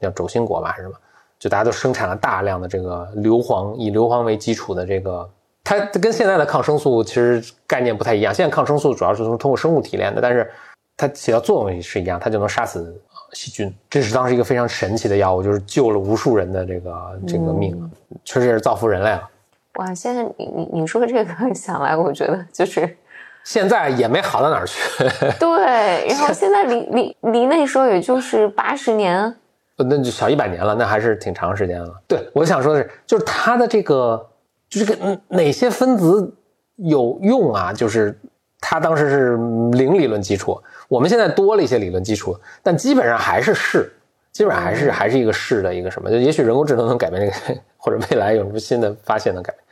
[0.00, 0.94] 叫轴心国吧，还是什么，
[1.38, 5.28] 就大家都生产了大量的这个硫磺，以硫磺为基础的这个，
[5.62, 8.34] 它跟现在的抗生素其实概念不太一样。
[8.34, 10.50] 现在抗生素主要是从通过生物提炼的，但是
[10.96, 13.00] 它起到作用是一样，它就能杀死
[13.32, 13.74] 细菌。
[13.90, 17.90] 这是当时一个非常神奇的药物，就是救了无数人的这个这个命，
[18.24, 19.28] 确实也是造福人类了。
[19.74, 22.96] 哇，现在你你你说这个 想来，我觉得就是
[23.44, 24.80] 现在也没好到哪儿去。
[25.40, 29.34] 对，然后现在离离离那时候也就是八十年。
[29.78, 31.92] 那就小一百年了，那还是挺长时间了。
[32.06, 34.28] 对，我想说的是，就是它的这个，
[34.68, 36.32] 就是个哪些分子
[36.76, 37.72] 有用啊？
[37.72, 38.16] 就是
[38.60, 39.36] 它当时是
[39.72, 40.62] 零理论基础，
[40.92, 43.90] 我们现在多了一些理论基础，但基本上还是是，
[44.30, 46.10] 基本上还是还是一个是的一个什么？
[46.10, 49.64] 就也许人工智能能改变这个，或者未来有什么新的发现能改变。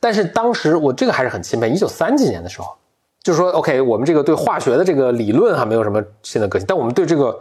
[0.00, 2.74] 但是当时我这个还是很钦佩，一九三几年的时候，
[3.22, 7.40] 就是说，OK，我们这个对化学的这个理论还没有什么新的革新，但我们对这个。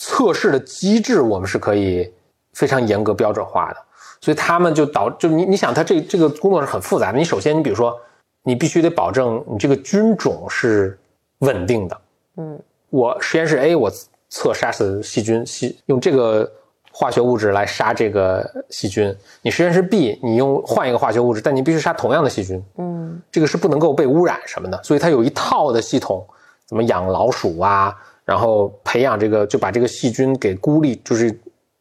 [0.00, 2.08] 测试的机制我们是可以
[2.52, 3.76] 非常严格标准化的，
[4.20, 7.18] 所以他们就导就你你想，他这这个工作是很复杂的。
[7.18, 8.00] 你首先你比如说，
[8.44, 10.96] 你必须得保证你这个菌种是
[11.40, 12.00] 稳定的。
[12.38, 12.58] 嗯，
[12.90, 13.90] 我实验室 A 我
[14.30, 16.50] 测杀死细菌，细用这个
[16.92, 19.14] 化学物质来杀这个细菌。
[19.42, 22.62] 你实验室 B 你用换一个化学物质，但你必须杀同样的细菌。
[22.76, 26.24] 嗯，这个是不能够被污染什么的，所以它有一套的系统，
[26.66, 27.94] 怎么养老鼠啊？
[28.24, 31.36] 然后培养这个，就把这个细菌给孤立，就是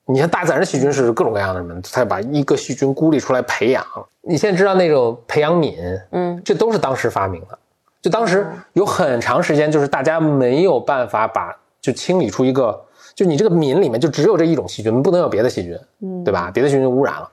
[0.06, 3.86] 你像大自然的细菌是各种各样的什么，他把一个细菌孤立出来培养。
[4.22, 7.60] 你现在知道那种培养皿，嗯，这都是当时发明的。
[8.08, 12.80] 就当时有很长时间，就是大家没有办法把就清理出一个，
[13.14, 16.50] 就你这个皿里面就只有这一种细菌，不能有别的细菌，嗯，对吧？
[16.54, 17.30] 别的细菌污染了，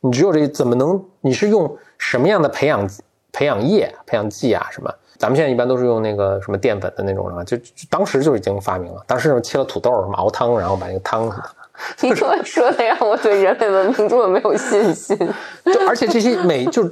[0.00, 1.02] 你只有这，怎么能？
[1.22, 2.86] 你是用什么样的培养
[3.32, 4.66] 培养液、培养剂啊？
[4.70, 4.94] 什么？
[5.16, 7.56] 咱们现在一般都是用那个什么淀粉的那种啊，就
[7.88, 9.02] 当时就已经发明了。
[9.06, 11.24] 当时切了土豆什么熬汤，然后把那个汤。
[12.02, 15.16] 你这么说的让我对人类文明这么没有信心。
[15.64, 16.86] 就而且这些每就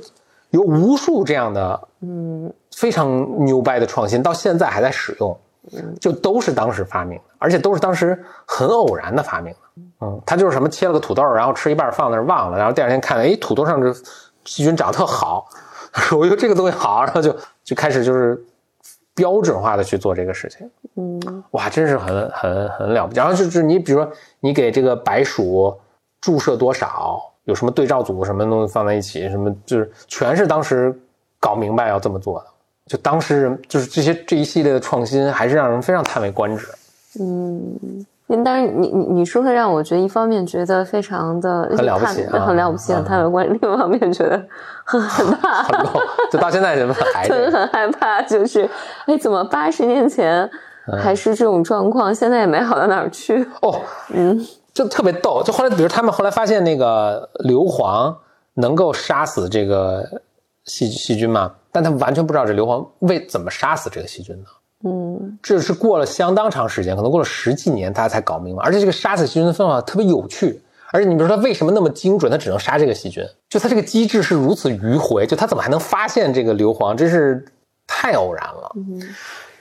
[0.56, 5.38] 有无数这样的嗯非常牛掰的创新，到现在还在使用，
[6.00, 9.58] 就都是当时发明的，而且都是当时很偶然的发明的。
[10.00, 13.92] 嗯，他就是什么切了个土豆，然后吃一半放那儿忘了，然后第二天看，哎，土豆上这
[14.44, 15.46] 细菌长得特好。
[16.16, 18.42] 我觉得这个东西好，然后就就开始就是
[19.14, 20.70] 标准化的去做这个事情。
[20.96, 23.18] 嗯，哇，真是很很很了不起。
[23.18, 25.74] 然后就是你比如说你给这个白鼠
[26.20, 30.96] 注射多少，有什么对照组什么东西放在一起，什么就是全是当时
[31.40, 32.46] 搞明白要这么做的。
[32.87, 36.68] 就当时就是这些这一系列的创新，还是让人非常叹为观止。
[37.18, 38.06] 嗯。
[38.28, 44.44] 您当然，你你你说的让我觉得一方面觉得非常的很了不起，很了不起，叹为观止；另一方面觉得
[44.82, 45.64] 很 很怕，
[46.28, 48.68] 就到现在人们还 很很害怕，就是
[49.06, 50.50] 哎，怎么八十年前
[51.00, 53.80] 还是这种状况，现在也没好到哪儿去哦。
[54.09, 54.44] 嗯，
[54.76, 55.42] 就特别逗。
[55.42, 58.14] 就后来，比如他们后来发现那个硫磺
[58.52, 60.06] 能够杀死这个
[60.66, 64.50] 细细菌嘛，但他们完全不知道这硫磺为怎么杀死这个细菌的。
[64.84, 68.62] 嗯，这是过了相当长时间，可能过了十几年，大家才搞明白。
[68.62, 70.62] 而且这个杀死细菌的方法特别有趣，
[70.92, 77.42] 而且你比如说它为什么那么精准，它只能杀这个细菌，就它这个机制是如此迂回，就它怎么还能发现这个硫磺，真是
[77.86, 78.70] 太偶然了。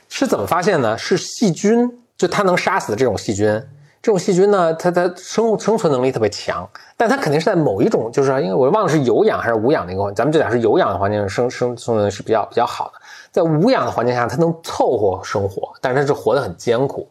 [0.10, 0.98] 是怎么发现呢？
[0.98, 3.62] 是细菌，就它能杀死的这种细菌，
[4.06, 13.02] 这种细菌呢，它它生生存能力特别强，但它肯定是在某一种，就是因为我忘了是有氧还是无氧的一个，咱们这俩是有氧的环境生生存是比较比较好的。
[13.32, 17.10] 在无氧的环境下，它能凑合生活，但是它是活得很艰苦。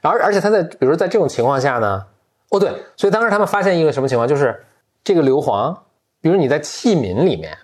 [0.00, 2.04] 然后，而且它在，比如说在这种情况下呢，
[2.48, 4.60] 哦对，所以当时他们发现一个什么情况，就是
[5.04, 5.72] 这个硫磺，
[6.20, 7.56] 比如你在器皿里面，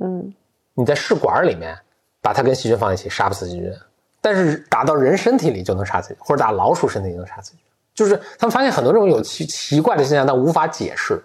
[0.00, 0.34] 嗯，
[0.74, 1.78] 你在试管里面
[2.20, 3.72] 把它跟细菌放一起，杀不死细菌，
[4.20, 7.69] 但是打到人身体里就能杀死细菌，或者打老鼠身体就能杀死细菌。
[7.94, 11.22] 就是他们发现很多这种有奇奇怪的现象，但无法解释，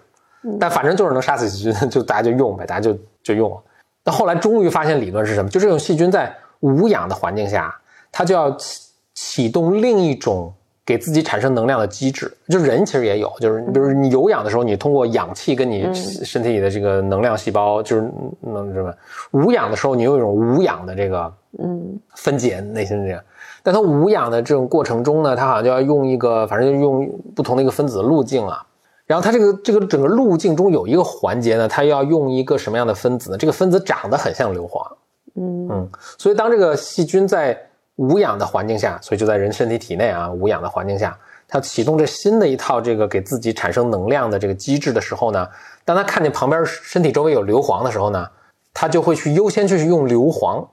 [0.60, 3.56] 但反正就是能杀死细菌， 就大家就用呗，大家就就用了。
[4.04, 5.48] 那后来终于发现理论是什么？
[5.48, 7.74] 就这种细菌在无氧的环境下，
[8.12, 8.80] 它就要启
[9.14, 10.52] 启动另一种
[10.84, 12.32] 给自己产生能量的机制。
[12.48, 18.08] 就人其实也有，就是比如你有氧的时候，你通过氧气跟你身体里的这个能量细胞，就是
[18.40, 18.94] 能什么？
[19.32, 23.20] 无氧的时候，你有一种无氧的这个嗯分解内心这样。
[23.66, 28.64] 但它无氧的这种过程中呢，它好像就要用一个，反正就用不同的一个分子路径啊。
[29.06, 33.36] 然后它这个这个整个路径中有一个环节呢，它要用一个什么样的分子呢？
[33.36, 34.86] 这个分子长得很像硫磺，
[35.34, 37.60] 嗯嗯，所以当这个细菌在
[37.96, 45.48] 无氧的环境下，所以就在人身体体内啊，无氧的环境下，它启动这新的一套这个给自己产生能量的这个机制的时候呢，
[45.84, 48.28] 当它看见旁边身体周围有硫磺的时候呢，
[48.72, 50.64] 它就会去优先去用硫磺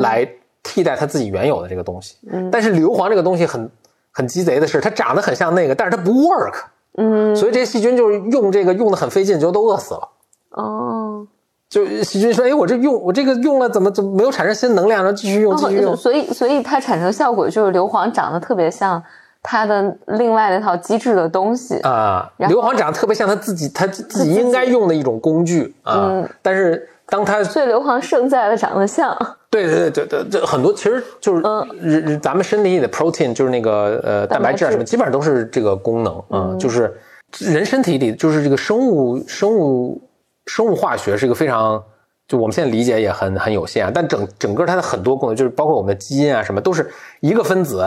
[0.00, 0.28] 来
[0.64, 2.16] 替代它自己原有的这个东西。
[2.32, 3.70] 嗯，但是硫磺这个东西很
[4.10, 6.54] 很鸡贼的是，它长得很像那个，但是它不 work。
[6.96, 10.08] 嗯，所以这些细菌就是用这个用的很费劲，就都饿死了。
[10.50, 11.26] 哦，
[11.68, 15.02] 就细菌说：“哎，我这用我这个用了，怎么怎么没有产生新能量？
[15.02, 19.02] 然后继续用，继续用。”所以，所以它产生效果就是硫磺长得特别像
[19.42, 22.30] 它的另外那套机制的东西啊。
[22.38, 26.24] 硫磺长得特别像它自己，它自己应该用的一种工具啊。
[26.40, 29.16] 但是当它所以硫磺胜在了长得像。
[29.62, 36.92] 对对对对对，这很多其实就是嗯，咱们身体里的 protein 就是那个呃蛋白质啊什么，基本上都是这个功能啊，就是
[37.38, 40.00] 人身体里就是这个生物生物。
[40.46, 41.82] 生物化学是一个非常，
[42.28, 46.86] 就我们现在理解也很很有限，啊但整整个它的很多功能，就是包括我们的基因啊什么，都是
[47.20, 47.82] 一个分子，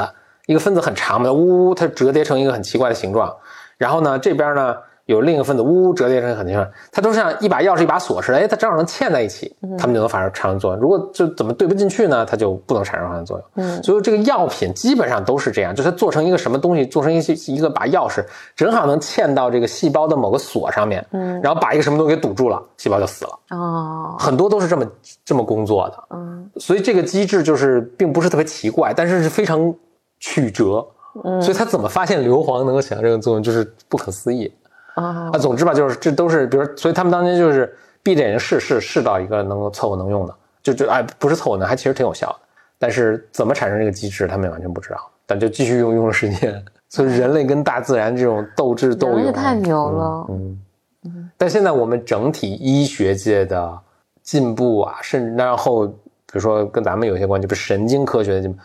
[0.48, 3.32] 一个分子很长嘛，呜呜，它折叠成一个很奇怪的形状，
[3.78, 4.76] 然后呢这边呢。
[5.08, 10.80] 有另一个分子呜呜折叠成很像，它都像一把钥匙一把锁似的，哎，它正好能嵌在一起，它们就能发生产生作用。
[10.80, 13.48] 如果就怎么对不进去呢，它就不能产生发生作用。
[13.56, 23.40] 嗯，所以这个药品基本上都是这样，就它做成一个什么东西，做成一些一个把钥匙，正好能嵌到这个细胞的某个锁上面，嗯，然后把一个什么东西给堵住了，细胞就死了。
[23.52, 24.86] 哦，很多都是这么
[25.24, 26.04] 这么工作的。
[26.10, 29.74] 嗯，所以这个机制就是并不是特别奇怪，但是是非常
[30.20, 30.86] 曲折。
[31.24, 34.54] 嗯，所以它怎么发现硫磺能够起到这个作用，就是不可思议。
[34.98, 42.40] 啊，总之吧，就是这都是，比如，所以他们当年就是闭着眼睛试试试到一个能够凑合能用的，就就哎，不是凑合能，还其实挺有效的。
[42.80, 45.10] 但是怎么产生这个机制，他们也完全不知道。
[45.26, 46.64] 但就继续用，用了时间。
[46.90, 50.26] 所以人类跟大自然这种斗智斗勇，太牛了。
[50.30, 50.60] 嗯
[51.04, 51.30] 嗯。
[51.38, 53.78] 但现在我们整体医学界的
[54.24, 58.58] 进步啊，甚至然后比如说跟咱们有些关系，不是神经科学的进步。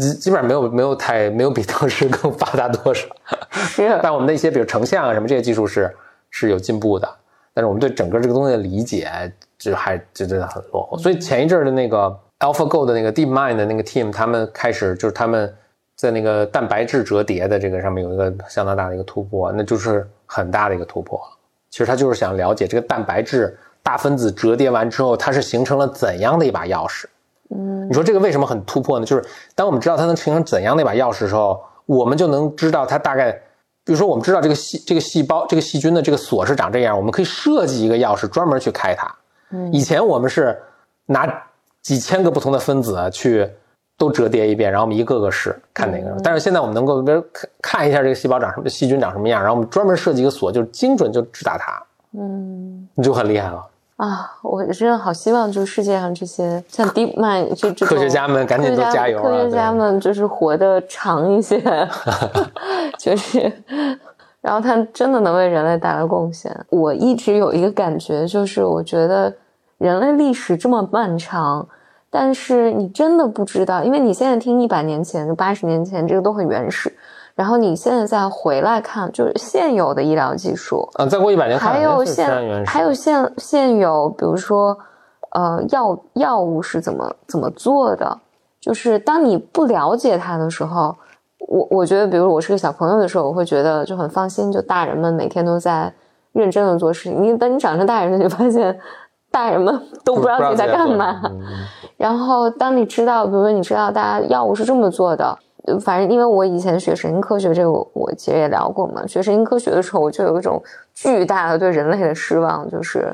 [0.00, 3.06] 基基本上没有没有太没有比当时更发达多少，
[3.50, 3.98] 是。
[4.02, 5.94] 但我们的一些比如成像啊什么这些技术是
[6.30, 7.08] 是有进步的，
[7.54, 9.08] 但是我们对整个这个东西的理解
[9.56, 10.98] 就还就真的很落后。
[10.98, 15.54] 所以前一阵的那个 AlphaGo 的那个 DeepMind 的那个 team，他们开始就是他们
[15.94, 21.20] 在那个蛋白质折叠的这个上面有一个相当大的一个突破，那就是很大的一个突破。
[21.70, 27.04] 其实他就是想了解这个蛋白质大分子折叠完之后，它是形成了怎样的一把钥匙。
[27.50, 29.06] 嗯，你说这个为什么很突破呢？
[29.06, 33.30] 就是当我们知道它能形成怎样的一把钥匙的时候，我们就能知道它大概，
[33.84, 39.14] 比如说我们知道这个细这个细胞这个细菌的这个锁是长这样，我们可以设计一个钥匙专门去开它。
[39.50, 40.60] 嗯，以前我们是
[41.06, 41.26] 拿
[41.82, 43.48] 几千个不同的分子去
[43.96, 46.20] 都折叠一遍，然后我们一个个试看哪个。
[46.24, 51.80] 但是现在我们能够比如看看一下这个细胞长什么细菌长什么样，然后我们专门设计一个锁，就精准就直达它。
[52.18, 53.64] 嗯，你就很厉害了。
[53.96, 61.58] 啊，我真的好希望，就世界上这些像 DeepMind 就科学家们赶紧都加油科学家们就是活得长一些，
[63.00, 63.50] 就是，
[64.42, 66.54] 然后他真的能为人类带来贡献。
[66.68, 69.32] 我一直有一个感觉，就是我觉得
[69.78, 71.66] 人类历史这么漫长，
[72.10, 76.94] 但是你真的不知道，因为你现在听一百年前、八十年前，这个都很原始。
[77.36, 84.76] 然后你现在再回来看，就是现有的医疗技术啊，再过一百年，还有现还有现现有，比如说，
[85.32, 88.18] 呃，药药物是怎么怎么做的？
[88.58, 90.96] 就是当你不了解它的时候，
[91.46, 95.92] 我我觉得，比如我是个小朋友的时候，我会觉得就很放心，就大人们每天都在
[96.32, 97.22] 认真的做事情。
[97.22, 98.80] 你等你长成大人，你就发现
[99.30, 101.20] 大人们都不知道你在干嘛。
[101.98, 105.38] 然后当你知道，比如说你知道大家药物是这么做的。
[105.80, 109.06] 反正因为我以前学神经科学，这个我其实也聊过嘛。
[109.06, 110.62] 学神经科学的时候，我就有一种
[110.94, 113.12] 巨大的对人类的失望，就是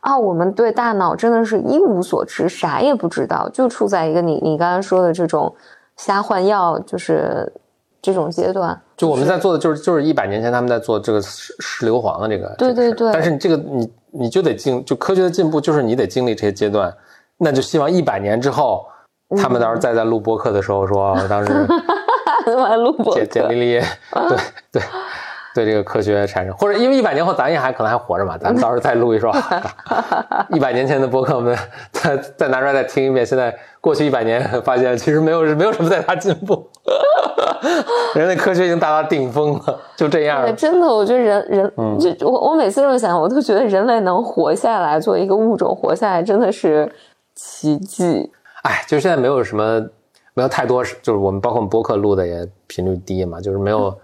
[0.00, 5.54] 啊，我们对大脑真的是一无所知，啥也不知道，就处在一个你你刚才说的这种
[5.96, 7.52] 瞎换药，就是
[8.00, 8.80] 这种阶段。
[8.96, 13.12] 就我们在做的就是就是一百年前他们在做这个试试硫磺的这个，对对对。
[13.12, 16.94] 但是你这个你你就得经就科学的进步，就是你得经历这些阶段，
[17.36, 18.86] 那就希望一百年之后。
[19.40, 21.52] 他们到时候再在录播客的时候说， 当时
[22.76, 23.80] 录 播简 简历里，
[24.28, 24.36] 对
[24.72, 24.82] 对
[25.52, 29.34] 对这个科学产生，或者因为一百年后咱也还可能还活着嘛，咱们到时候再录一说，
[30.50, 31.56] 一百年前的播客我们
[31.90, 36.68] 再再拿出来再听一遍，现在过去一百年发现其实没有没有什么太大进步，
[38.14, 40.54] 人类科学已经达到顶峰了，就这样。
[40.54, 46.90] 真的，我觉得人人就我我每次这么想，我都觉得人类能活下来，作为一个物种活下来，真的是
[47.34, 48.30] 奇迹。
[48.62, 49.84] 哎，就现在没有什么，
[50.34, 53.94] 没有太多，就是我们包括我们播客录的也频率低嘛，就是没有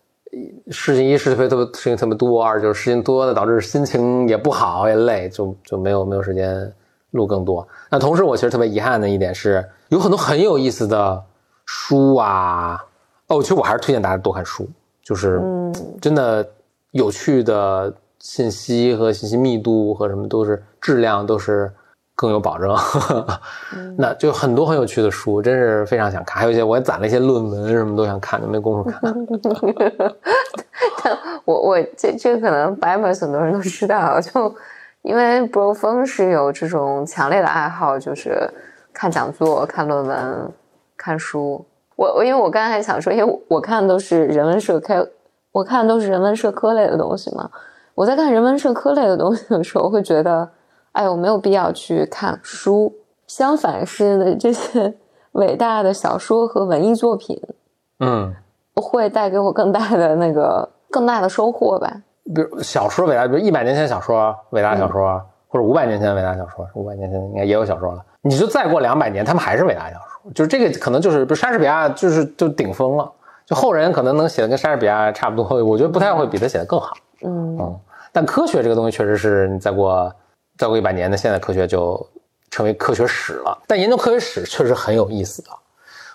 [0.70, 6.72] 事情一事特别特别事情特别多，二就是事情多的导致心情也不好也累，就就没有没有时间
[7.10, 7.66] 录更多。
[7.90, 11.22] 那同时我其实特别遗憾的一点是，有很多很有意思的
[11.66, 12.78] 书啊，
[13.26, 14.68] 哦，其实我还是推荐大家多看书，
[15.02, 15.40] 就是
[16.00, 16.48] 真的
[16.92, 21.72] 有趣的信息和信息密度和什么都是质量都是。
[22.14, 22.74] 更有保证。
[23.98, 26.40] 那就很多很有趣的书，真是非常想看。
[26.40, 29.00] 还有一些我也攒了一些论文，什么都想看，就没工夫看。
[31.02, 34.54] 但我我这这可能白本很多人都知道，就
[35.02, 38.50] 因为 Bro 峰是有这种强烈的爱好，就是
[38.92, 40.52] 看讲座、看论文、
[40.96, 41.64] 看书。
[41.96, 45.08] 我我因为我刚才还想说，因为我看都是人文社科，
[45.52, 47.48] 我看都是人文社科类的东西嘛。
[47.94, 50.48] 我在看人文社科类的东西的时候，会觉得，
[50.94, 52.92] 哎，我没有必要去看书。
[53.26, 54.94] 相反是这些
[55.32, 57.40] 伟大的小说和文艺作品，
[58.00, 58.34] 嗯，
[58.74, 61.92] 会带给我更大的那个更大的收获吧。
[62.34, 68.04] 比如小说伟大，比如一百年前小说伟大小说，或者五百年前伟大小说，五百年前应该也有小说了。
[68.22, 70.32] 你就再过两百年，他们还是伟大小说。
[70.32, 73.10] 就是这个可能就是，比如莎士比亚就是就顶峰了。
[73.44, 76.94] 就后人可能能写的跟莎士比亚差不多，我觉得不太会比他写的更好。
[77.22, 77.78] 嗯嗯。
[78.12, 80.10] 但科学这个东西确实是你再过
[80.56, 82.06] 再过一百年的现代科学就
[82.50, 83.62] 成为科学史了。
[83.66, 85.48] 但研究科学史确实很有意思的。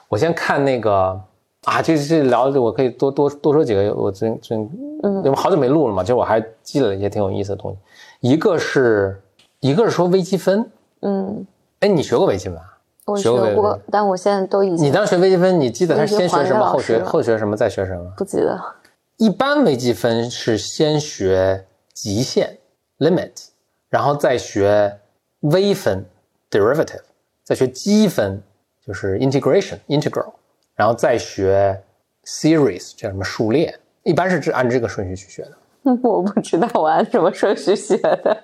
[0.08, 1.20] 我先看那个
[1.66, 3.94] 啊，这这聊我可以多多多说几个。
[3.94, 4.58] 我最最
[5.04, 7.78] 嗯，因为好久没录了嘛，其实我还积累了一些挺有意思的东西。
[8.22, 9.22] 一个是
[9.60, 10.70] 一个是说微积分。
[11.02, 11.46] 嗯。
[11.82, 12.58] 哎，你学过微积分？
[13.06, 14.86] 我学过，但我现在都已经。
[14.86, 18.12] 你当时学微积分，你记得他是先学什么，后学后学什么，再学什么？
[18.16, 18.60] 不记得。
[19.18, 22.58] 一般微积分是先学极限
[23.00, 23.32] （limit），
[23.90, 25.00] 然后再学
[25.42, 26.06] 微分
[26.50, 27.02] （derivative），
[27.44, 28.42] 再学积分
[28.86, 30.34] 就是 integration（integral），
[30.76, 31.82] 然后再学
[32.26, 33.78] series，叫什么数列。
[34.04, 35.52] 一般是按这个顺序去学的。
[36.04, 38.44] 我不知道我按什么顺序学的。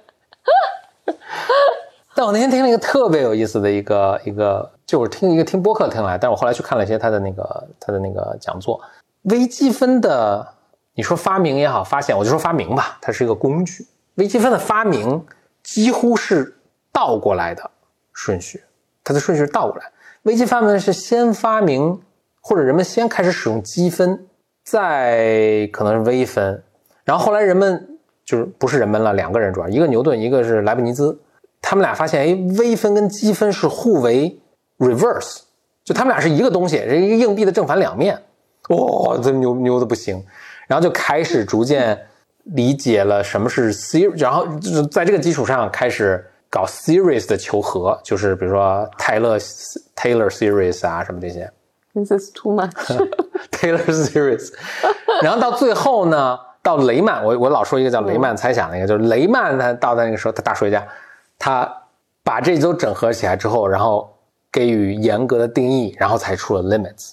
[2.16, 8.80] 但我那天听了一个特别有意思的一个一个，就是听一个听播客听来，但我后来去看了一些他的那个他的那个讲座。
[9.24, 10.48] 微积分的，
[10.94, 13.86] 你说发明也好，发现我就说发明吧，它是一个工具。
[14.16, 15.26] 微积分的发明
[15.64, 16.56] 几乎是
[16.92, 17.70] 倒过来的
[18.14, 18.64] 顺序，
[19.04, 19.92] 它的顺序是倒过来。
[20.24, 22.02] 微积分是先发明，
[22.42, 24.28] 或者人们先开始使用积分，
[24.64, 26.64] 再可能是微分，
[27.04, 31.20] 然后后来人们就是不是人们了，两个人主要，一个牛顿，一个是莱布尼兹。
[31.62, 34.40] 他们俩发现，哎，微分跟积分是互为
[34.78, 35.42] reverse，
[35.84, 38.22] 就他们俩是一个东西，是一个硬币的正反两面。
[38.70, 40.24] 哇，这牛牛的不行。
[40.68, 42.08] 然后就开始逐渐
[42.46, 49.38] 理解了什么是 series，然后就是在这个基础上开始搞 series 的求和，就是比如说泰勒
[49.96, 51.52] Taylor series 啊什么这些。
[51.94, 52.72] This is too much.
[53.52, 54.54] Taylor series。
[55.22, 60.86] 然后到最后呢，到雷曼，我我老说一个叫雷曼猜想那个，就是雷曼他到那个时候，他大数学家。
[61.40, 61.72] 他
[62.24, 64.10] 把这都整合起来之后，然后
[64.52, 67.12] 给予严格的定义，然后才出了 limits。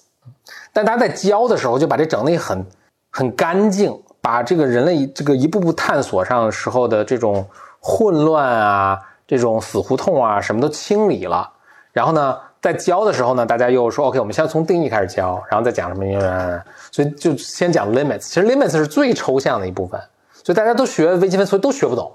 [0.73, 2.67] 但大家在教的时候就把这整的很
[3.11, 7.45] 很干净，把这个人类这个一步步探索上时候的这种
[7.81, 11.51] 混乱啊、这种死胡同啊什么都清理了。
[11.93, 16.63] 然后呢，在教的时候呢，大家又说 OK，我们先从定义开始教，然后再讲什么？
[16.91, 18.21] 所以就先讲 limits。
[18.21, 20.01] 其实 limits 是最抽象的一部分，
[20.45, 22.11] 所以大家都学微积分，所以都学不懂。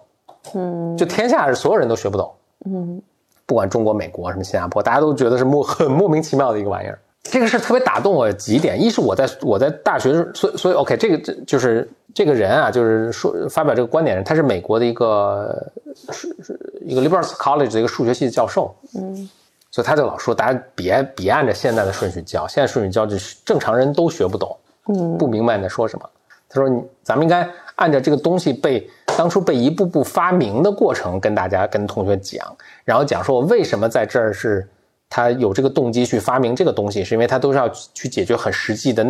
[0.56, 2.34] 嗯，就天下是所有人都学不懂，
[2.66, 3.02] 嗯，
[3.46, 6.98] 不管中国、美国什么新加坡，大家都觉得是莫很莫名其妙的一个玩意儿。
[7.30, 15.72] 这个事特别打动我几点，一是我在我在大学，所以所以 OK，这个这就是这个人啊，就是说发表这个观点人，他是美国的一个
[16.12, 19.30] 是是一个 Liberal College 的一个数学系的教授，嗯，
[19.72, 24.58] 所以他就老说大家别别按照现在的顺序教，现在顺序教就是正常人都学不懂，
[24.88, 26.10] 嗯，不明白你在说什么。
[26.50, 28.90] 他说你咱们应该按照这个东西被。
[29.18, 32.56] 当初被一步步发明的过程跟大家跟同学讲，
[32.86, 34.68] 然后讲说我为什么在这儿是，
[35.10, 39.06] 他有这个动机去发明这个东西，是因为他都是要去解决很实际的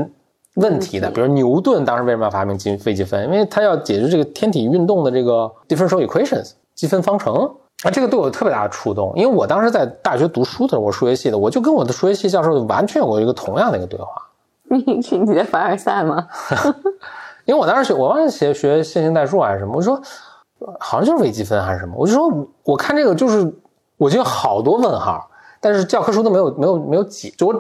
[0.56, 1.10] 问题的。
[1.10, 3.24] 比如牛顿当时为什么要发明积微积分？
[3.26, 7.50] 因为他要解决这个天体运动的这个 differential equations 积分方程
[7.84, 9.12] 啊，这个对我特别大的触动。
[9.16, 14.08] 因为我当时在大学读书的时候，我数学系的，我就跟我的数学系教授完全有过一个同样的一个对话。
[14.70, 16.28] 你是你在凡尔赛吗？
[17.46, 20.02] 因为我当时学，我忘了学学线性代数还是什么，我说
[20.80, 22.30] 好像就是微积分还是什么，我就说
[22.64, 23.54] 我看这个就是
[23.96, 25.30] 我就好多问号，
[25.68, 27.54] 但是教科书都没有没有没有解，就我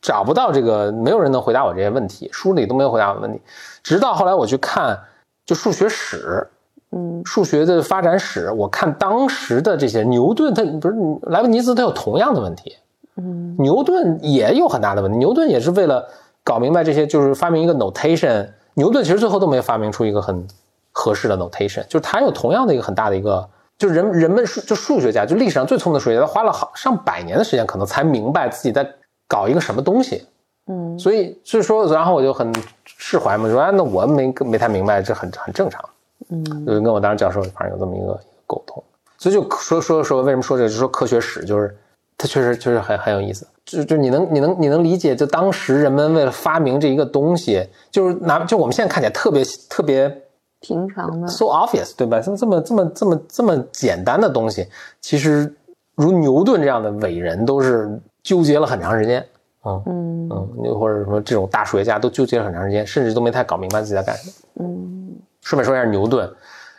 [0.00, 3.38] 找不到这个，没有人能回答我这些问题，书里都没有回答我的问题。
[3.82, 4.98] 直到后来我去看
[5.44, 6.48] 就数学史，
[6.92, 12.74] 嗯，数学的发展史，我看当时的这些牛顿，他不是莱布尼兹，他有同样的问题，
[13.16, 16.08] 嗯，牛顿也有很大的问题，牛顿也是为了
[16.42, 18.48] 搞明白这些，就是发明一个 notation。
[18.72, 20.46] 牛顿其实最后都没有发明出一个很
[20.90, 23.46] 合适的 notation，就是他有同样的一个很大的一个，
[23.78, 28.88] 就人人们数就数学家，就历史上最聪明的数学家，他花了好上百年的时间，可能才明白自己在
[29.28, 30.26] 搞一个什么东西。
[30.68, 32.52] 嗯，所以所以说，然后我就很
[32.84, 35.84] 释怀嘛，说啊，那我没没太明白，这很很正常。
[36.30, 38.82] 嗯，就跟我当时教授反正有这么一个沟通。
[39.18, 41.76] 所以就说说说为什么说这个，就说科学史，就是
[42.18, 43.46] 它确实确实很很有意思。
[43.64, 50.22] 就就你能你能你能理解，就当时人们为了发明这一个东西，就是拿就我们现在看起来特别特别
[50.66, 52.20] 平常的 so obvious，对吧？
[52.20, 54.66] 这么这么这么这么这么简单的东西，
[55.00, 55.54] 其实
[55.94, 59.24] 如牛顿这样的伟人都是纠结了很长时间。
[59.64, 64.32] 嗯嗯嗯，或者说这种大数学家都纠结了很长时间，甚至都没太搞明白自己在干什么。
[64.60, 66.28] 嗯顺便说一下牛顿，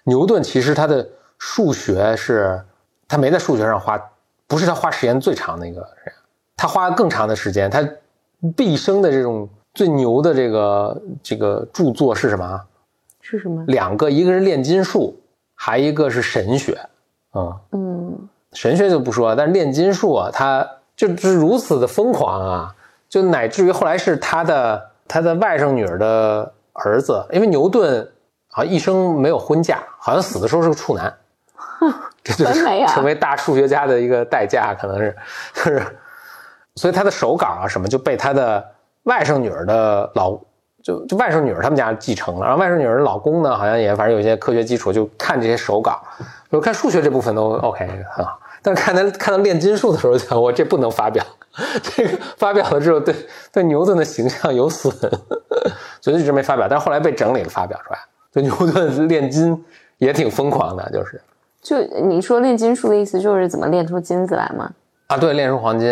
[0.04, 1.08] 牛顿其实他的
[1.38, 2.62] 数学是，
[3.08, 3.98] 他没在数学上花，
[4.48, 6.14] 不是他花时间最长的一个人，
[6.58, 7.88] 他花更长的时间，他
[8.56, 12.66] 毕生的这种最牛的这个这个著作是什么啊？
[13.30, 13.64] 是什么？
[13.68, 15.20] 两个，一个是炼金术，
[15.54, 16.80] 还一个是神学。
[17.34, 20.66] 嗯，嗯神学就不说了，但是炼金术啊，他
[20.96, 22.76] 就是如此的疯狂啊，
[23.10, 28.10] 就乃至于后来是他的他的外甥女儿的儿子，因为牛顿
[28.50, 31.14] 好像一生没有婚嫁，好像死的时候是个处男，
[32.24, 35.16] 这就是成为大数学家的一个代价，可能是
[35.54, 35.86] 就 是，
[36.76, 38.66] 所以他的手稿啊什么就被他的
[39.04, 40.40] 外甥女儿的老
[40.88, 46.02] 就就外甥女儿他们家继承了，然后外甥女儿老公呢好像也反正有一些科学基础，就看这些手稿，
[46.50, 51.22] 我看数学这部分都 OK 很好，但是看他看到炼金术的时候，想我这不能发表，
[51.84, 53.14] 这个发表了之后对
[53.52, 54.90] 对牛顿的形象有损，
[56.00, 56.68] 所以就一直没发表。
[56.70, 58.00] 但是后来被整理了发表出来。
[58.32, 59.66] 对牛顿炼金
[59.98, 61.20] 也挺疯狂的，就是
[61.62, 64.72] 就你说炼金术的意思就是怎么炼出金子来吗？
[65.08, 65.92] 啊，对，炼出黄金、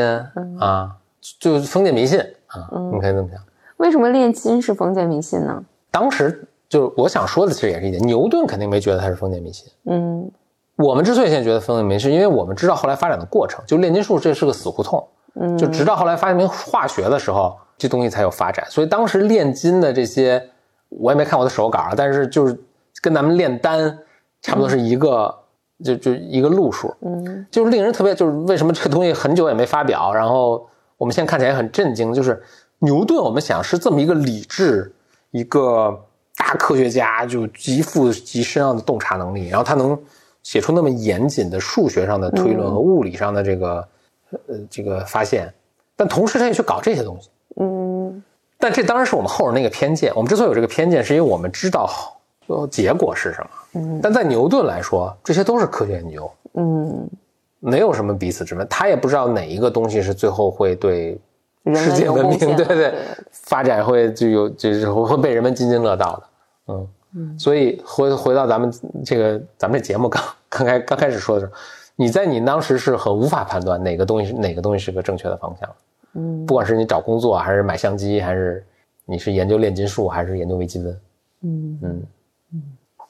[0.60, 0.92] 啊，
[1.40, 2.18] 就封建迷信
[2.48, 3.42] 啊，你可以这么想。
[3.78, 5.64] 为什么炼金是封建迷信呢？
[5.92, 9.72] 当时就是我想说的，其实也是一点，牛顿肯定没觉得它是封建迷信。
[9.86, 10.30] 嗯
[10.78, 18.66] 我们之所以现在觉得封建迷信，是因为我们知道后来发展的过程，就炼金术这是个死胡同，嗯，就直到后来发明化学的时候，这东西才有发展。
[18.70, 20.50] 所以当时炼金的这些，
[20.90, 22.58] 我也没看我的手稿啊，但是就是
[23.02, 23.98] 跟咱们炼丹
[24.42, 25.34] 差不多是一个，
[25.82, 26.94] 就就一个路数。
[27.02, 30.68] 嗯就是令人特别，就是为什么这个东西很久也没发表，然后
[30.98, 32.44] 我们现在看起来也很震惊，就是
[32.80, 34.94] 牛顿，我们想是这么一个理智、
[35.32, 36.06] 一个
[36.36, 39.98] 大科学家，就极富极深奥的洞察能力，然后他能
[40.44, 43.88] 写出那么严谨的数学上的推论和物理上的这个、
[44.48, 45.52] 呃这个发现，
[45.96, 47.30] 但同时他也去搞这些东西。
[47.58, 48.24] 嗯
[48.58, 50.14] 但这当然是我们后人那个偏见。
[50.16, 51.90] 我们之所以有这个偏见，是因为我们知道
[52.48, 53.50] 呃结果是什么。
[53.74, 56.32] 嗯但在牛顿来说，这些都是科学研究。
[56.54, 57.10] 嗯，
[57.60, 61.20] 没有什么彼此之分，他也不知道哪一个东西是最后会对人
[61.74, 62.94] 世界文明，对对对。
[63.32, 67.40] 发展会就有就是会被人们津津乐道的，嗯嗯。
[67.40, 68.72] 所以回回到咱们
[69.06, 71.54] 这个咱们这节目刚刚开刚开始说的时候，
[71.96, 75.70] 你在你当时是很无法判断哪个东西是哪个东西是个正确的方向，
[76.14, 76.46] 嗯。
[76.46, 78.66] 不管是你找工作还是买相机，还是
[79.06, 81.00] 你是研究炼金术还是研究微积分，
[81.44, 81.80] 嗯。
[81.82, 82.04] 嗯，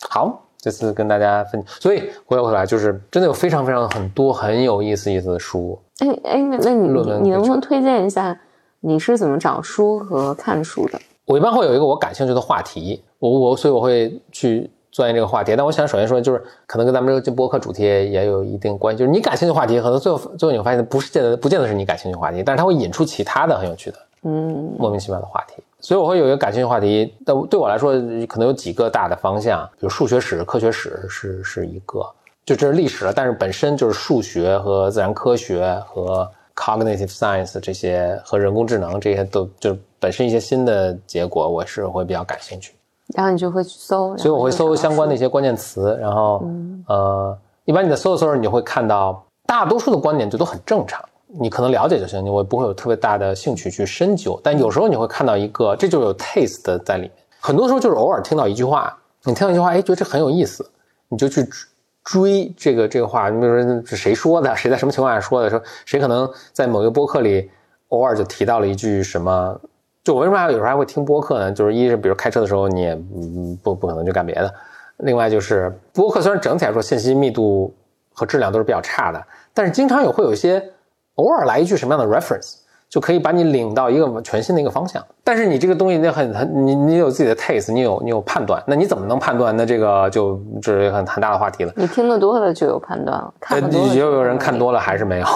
[0.10, 6.88] 好，这次跟大家分，所以回过头来就是真的有非常非常很多很有意思意思的书，哎哎，那那你
[7.22, 8.38] 你能不能推荐一下
[8.80, 11.00] 你是怎么找书和看书的？
[11.26, 15.56] 我一般会有一个我感兴趣的话题，我我所以我会去钻研这个话题。
[15.56, 25.64] 但我想首先说，就是可能跟咱们这个播客主题也有一定关系，就是你感兴趣的话题，可能最后最后你会发现不是见得不见得是你感兴趣的话题，但是它会引出其他的很有趣的嗯莫名其妙的话题。
[25.80, 27.92] 所以我会有一个感兴趣话题，但对我来说
[28.28, 32.06] 可能有几个大的方向，比如数学史、科学史是是一个，
[32.46, 42.74] 就这是历史了，但是本身就是数学和自然科学和 cognitive science 这些和人工智能这些都就是本身一些新的结果，我是会比较感兴趣，
[43.14, 45.28] 然后你就会去搜，所以我会搜相关的一些。
[45.28, 54.40] 关键词，然后嗯呃，一般你在搜的时候，你就会看到大多数的观点就都很正常，你可能了解就行，你会不会有特别大的兴趣去深究。
[54.44, 57.12] 但有时候你会看到一个，这就有 taste 的在里面。
[57.40, 60.68] 很多时候就是偶尔听到一句话，你听到一句话，哎，觉得这很有意思，
[61.10, 61.46] 你就去
[62.06, 63.30] 追这个这个话。
[63.30, 67.52] 你比如说谁说的， 谁在什么情况下说的，说谁可能在某一个播客里
[67.90, 69.60] 偶尔就提到了一句什么。
[70.04, 71.52] 就我为什么还有时候还会听播客呢？
[71.52, 72.96] 就是一是比如开车的时候你也
[73.64, 74.54] 不不可能去干别的，
[74.98, 77.74] 另外就是播客虽然整体来说信息密度
[78.14, 80.64] 和质量都是比较差的，但是经常有会有一些
[81.16, 82.58] 偶尔来一句什么样的 reference，
[82.96, 85.04] 就可以把你领到一个全新的一个方向。
[85.22, 89.54] 但是你这个东西你很很你你有自己的 taste，你有你有判断，那你怎么能判断？
[89.58, 91.74] 那这个就这是很很大的话题了。
[91.76, 93.62] 你听得多了就有判断了，看
[93.94, 95.28] 也有人看多了，还是没有。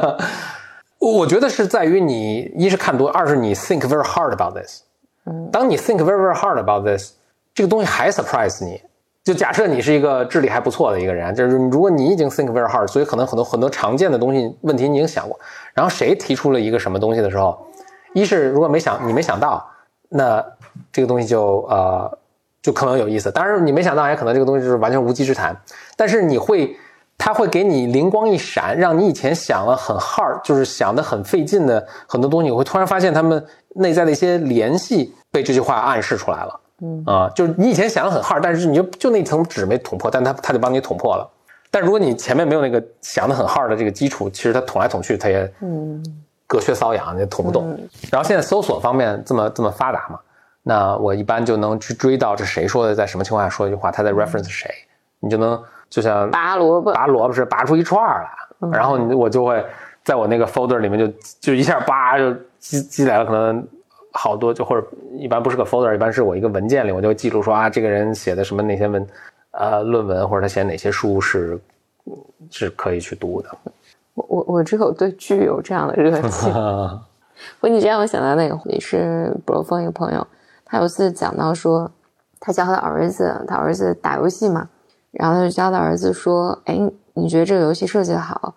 [0.98, 4.80] 我觉得是在于你一是看多，二是你 think very hard about this。
[5.26, 7.12] 嗯当你 think very very hard about this，
[7.52, 8.80] 这个东西还 surprise 你。
[9.30, 15.38] 就假设你是一个智力还不错的一个人，就是如果你已经 think very hard，所以可能很多很多常见的东西问题你已经想过，
[15.72, 17.56] 然后谁提出了一个什么东西的时候，
[18.12, 19.64] 一是如果没想你没想到，
[20.08, 20.44] 那
[20.90, 22.18] 这个东西就呃
[22.60, 23.30] 就可能有意思。
[23.30, 25.56] 当然你没想到，也可能这个东西就是完全无稽之谈。
[25.96, 26.76] 但是你会
[27.16, 36.59] 他会给你灵光一闪，让你以前想了很 hard，就是想的很费劲的很多东西，你会突然发现他们内在的一些联系被这句话暗示出来了。
[36.82, 41.28] 嗯啊，就是你以前想的很 hard，但是你就就那层纸没捅破，但他他就帮你捅破了。
[41.70, 46.02] 但如果你前面没有那个想的很 hard 的这个基础，其实它捅来捅去，它也嗯
[46.46, 47.78] 隔靴搔痒，也捅不动。
[48.10, 50.18] 然后现在搜索方面这么这么发达嘛，
[50.64, 54.68] 那我一般就能去追到这谁说的，在什么情况下说一句话，他在 reference 谁，
[55.20, 59.64] 你就能就像拔萝卜，拔萝卜是拔出一串来，然后你我就会
[60.02, 61.06] 在我那个 folder 里面就
[61.38, 63.64] 就一下叭就积积累了可能
[64.12, 69.06] 好多，就或者一般不是个 folder，一般是我一个文件里，我就记录说啊，这个人写的什么那些文。
[69.52, 71.60] 呃，论文或者他写哪些书是
[72.52, 73.48] 是可以去读的。
[74.14, 76.52] 我我我只有对剧有这样的热情。
[77.58, 80.24] 不，你这样我想到那个也是 Bro 峰一个朋友，
[80.64, 81.90] 他有次讲到说，
[82.38, 84.68] 他教他儿子，他儿子打游戏嘛，
[85.10, 86.78] 然后他就教他儿子说：“哎，
[87.14, 88.54] 你觉得这个游戏设计的好，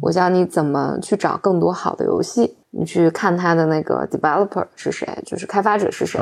[0.00, 6.20] 我教你怎么去找更多好的游戏，你去看他的那个 developer 是谁，就是开发者是谁，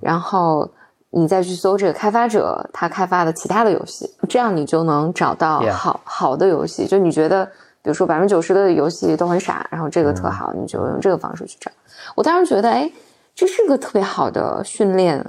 [0.00, 0.68] 然后。”
[1.10, 6.84] 你再去搜这个开发者他开发的其他的游戏，这样你就能找到好好的游戏。
[6.84, 7.46] 就你觉得，
[7.80, 11.70] 比如说百分之九十的游戏都很傻，然后这个特好，你就用这个方式去找。
[12.16, 12.90] 我当时觉得，哎，
[13.34, 15.24] 这是个特别好的训练。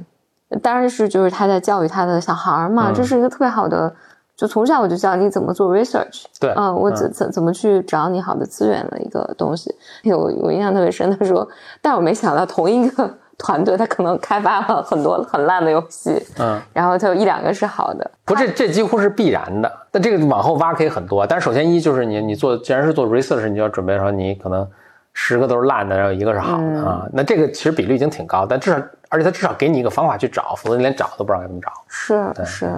[0.61, 3.95] 当然是就是他在教育他的小孩嘛，这是一个特别好的。
[4.37, 9.75] 就从小我就教你怎么做 research，对，嗯，我怎怎怎么去找你好的资源的一个东西。
[10.03, 11.45] 有我印象特别深，他说，
[11.81, 13.13] 但我没想到同一个。
[13.39, 19.71] 团队他可能开发了很多很烂的游戏，嗯，然后他有一两个是好的，不，这这几乎是必然的。
[19.91, 24.67] 但这个往后挖可以很多，但是首先一就是你你做既然是做 research，你就要准备说你可能
[25.13, 27.07] 十个都是烂的，然后一个是好的啊。
[27.13, 31.71] 那这个其实比率已经挺高，但至少而且他至少给你一个方法去找，否则你连找都不知道该怎么找。
[31.87, 32.71] 是是。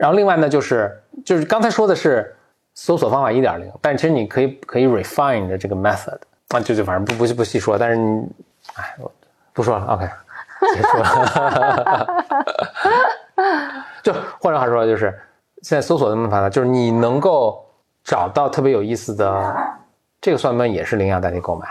[0.00, 2.34] 然后另外呢，就是就是刚才说的是
[2.74, 8.26] 搜索方法一点零，但其实你可以可以 refine 的这个 method 啊，就就反正不不不细说，但是你，
[8.74, 9.12] 哎我。
[9.52, 10.08] 不说了，OK，
[10.74, 12.06] 结束了。
[14.00, 15.12] 就换句话说，就是
[15.60, 17.60] 现在搜索那么发达，就是你能够
[18.04, 19.56] 找到特别有意思的，
[20.20, 21.66] 这个算不算也是领养代替购买？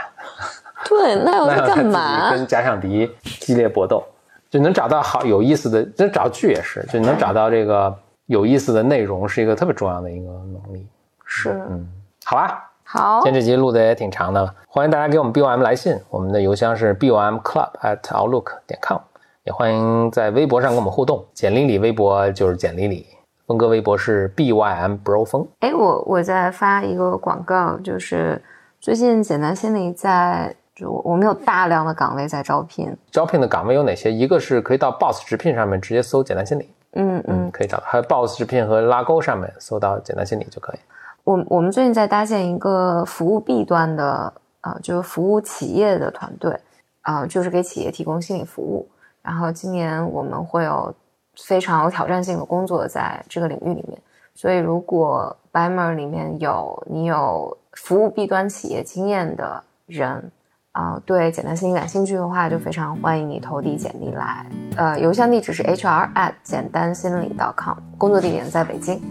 [0.90, 2.30] 对，那我在干嘛？
[2.36, 4.04] 跟假想敌激烈搏斗，
[4.50, 7.98] 就能找到好有意思的，就找剧也是，就能找到这个
[8.30, 10.86] 有意思的内容，是一个特别重要的一个能力。
[11.26, 11.88] 是，嗯，
[12.24, 12.72] 好吧。
[12.84, 19.00] 好，今天这集录的也挺长的了，欢迎大家给我们 B O M 来信，我们的邮箱是 B O M Club at Outlook 点 com，
[19.46, 23.08] 也欢迎在微博上跟我们互动，简历里微博就是简历里，
[23.48, 25.48] 峰哥微博是 B Y M Bro 峰。
[25.62, 28.40] 哎，我我在发一个广告，就是
[28.80, 34.12] 最近简单心理在就我们有大量的岗位在招聘，招聘的岗位有哪些？
[34.12, 40.80] 一个是可以到 Boss 直聘上面直接搜简单心理，嗯嗯，可以找到，还有 Boss 直聘和拉钩上面搜到简单心理就可以。
[41.24, 46.60] 我我们最近在搭建一个服务 B 端的，呃，就是服务企业的团队，
[47.02, 48.90] 啊，就是给企业提供心理服务。
[49.22, 50.94] 然后今年我们会有
[51.36, 54.02] 非常有挑战性的工作在这个领域里面。
[54.34, 60.32] 所以如果 Bimer 里面有你有服务 B 端企业经验的人。
[60.72, 64.46] 啊、对简单心理感兴趣的话，就非常欢迎你投递简历来。
[64.78, 69.02] 呃，邮箱地址是 hr at 简单心理 .com，工作地点在北京。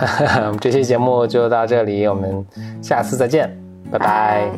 [0.60, 2.44] 这期节目就到这里，我们
[2.82, 3.50] 下次再见，
[3.90, 4.50] 拜拜。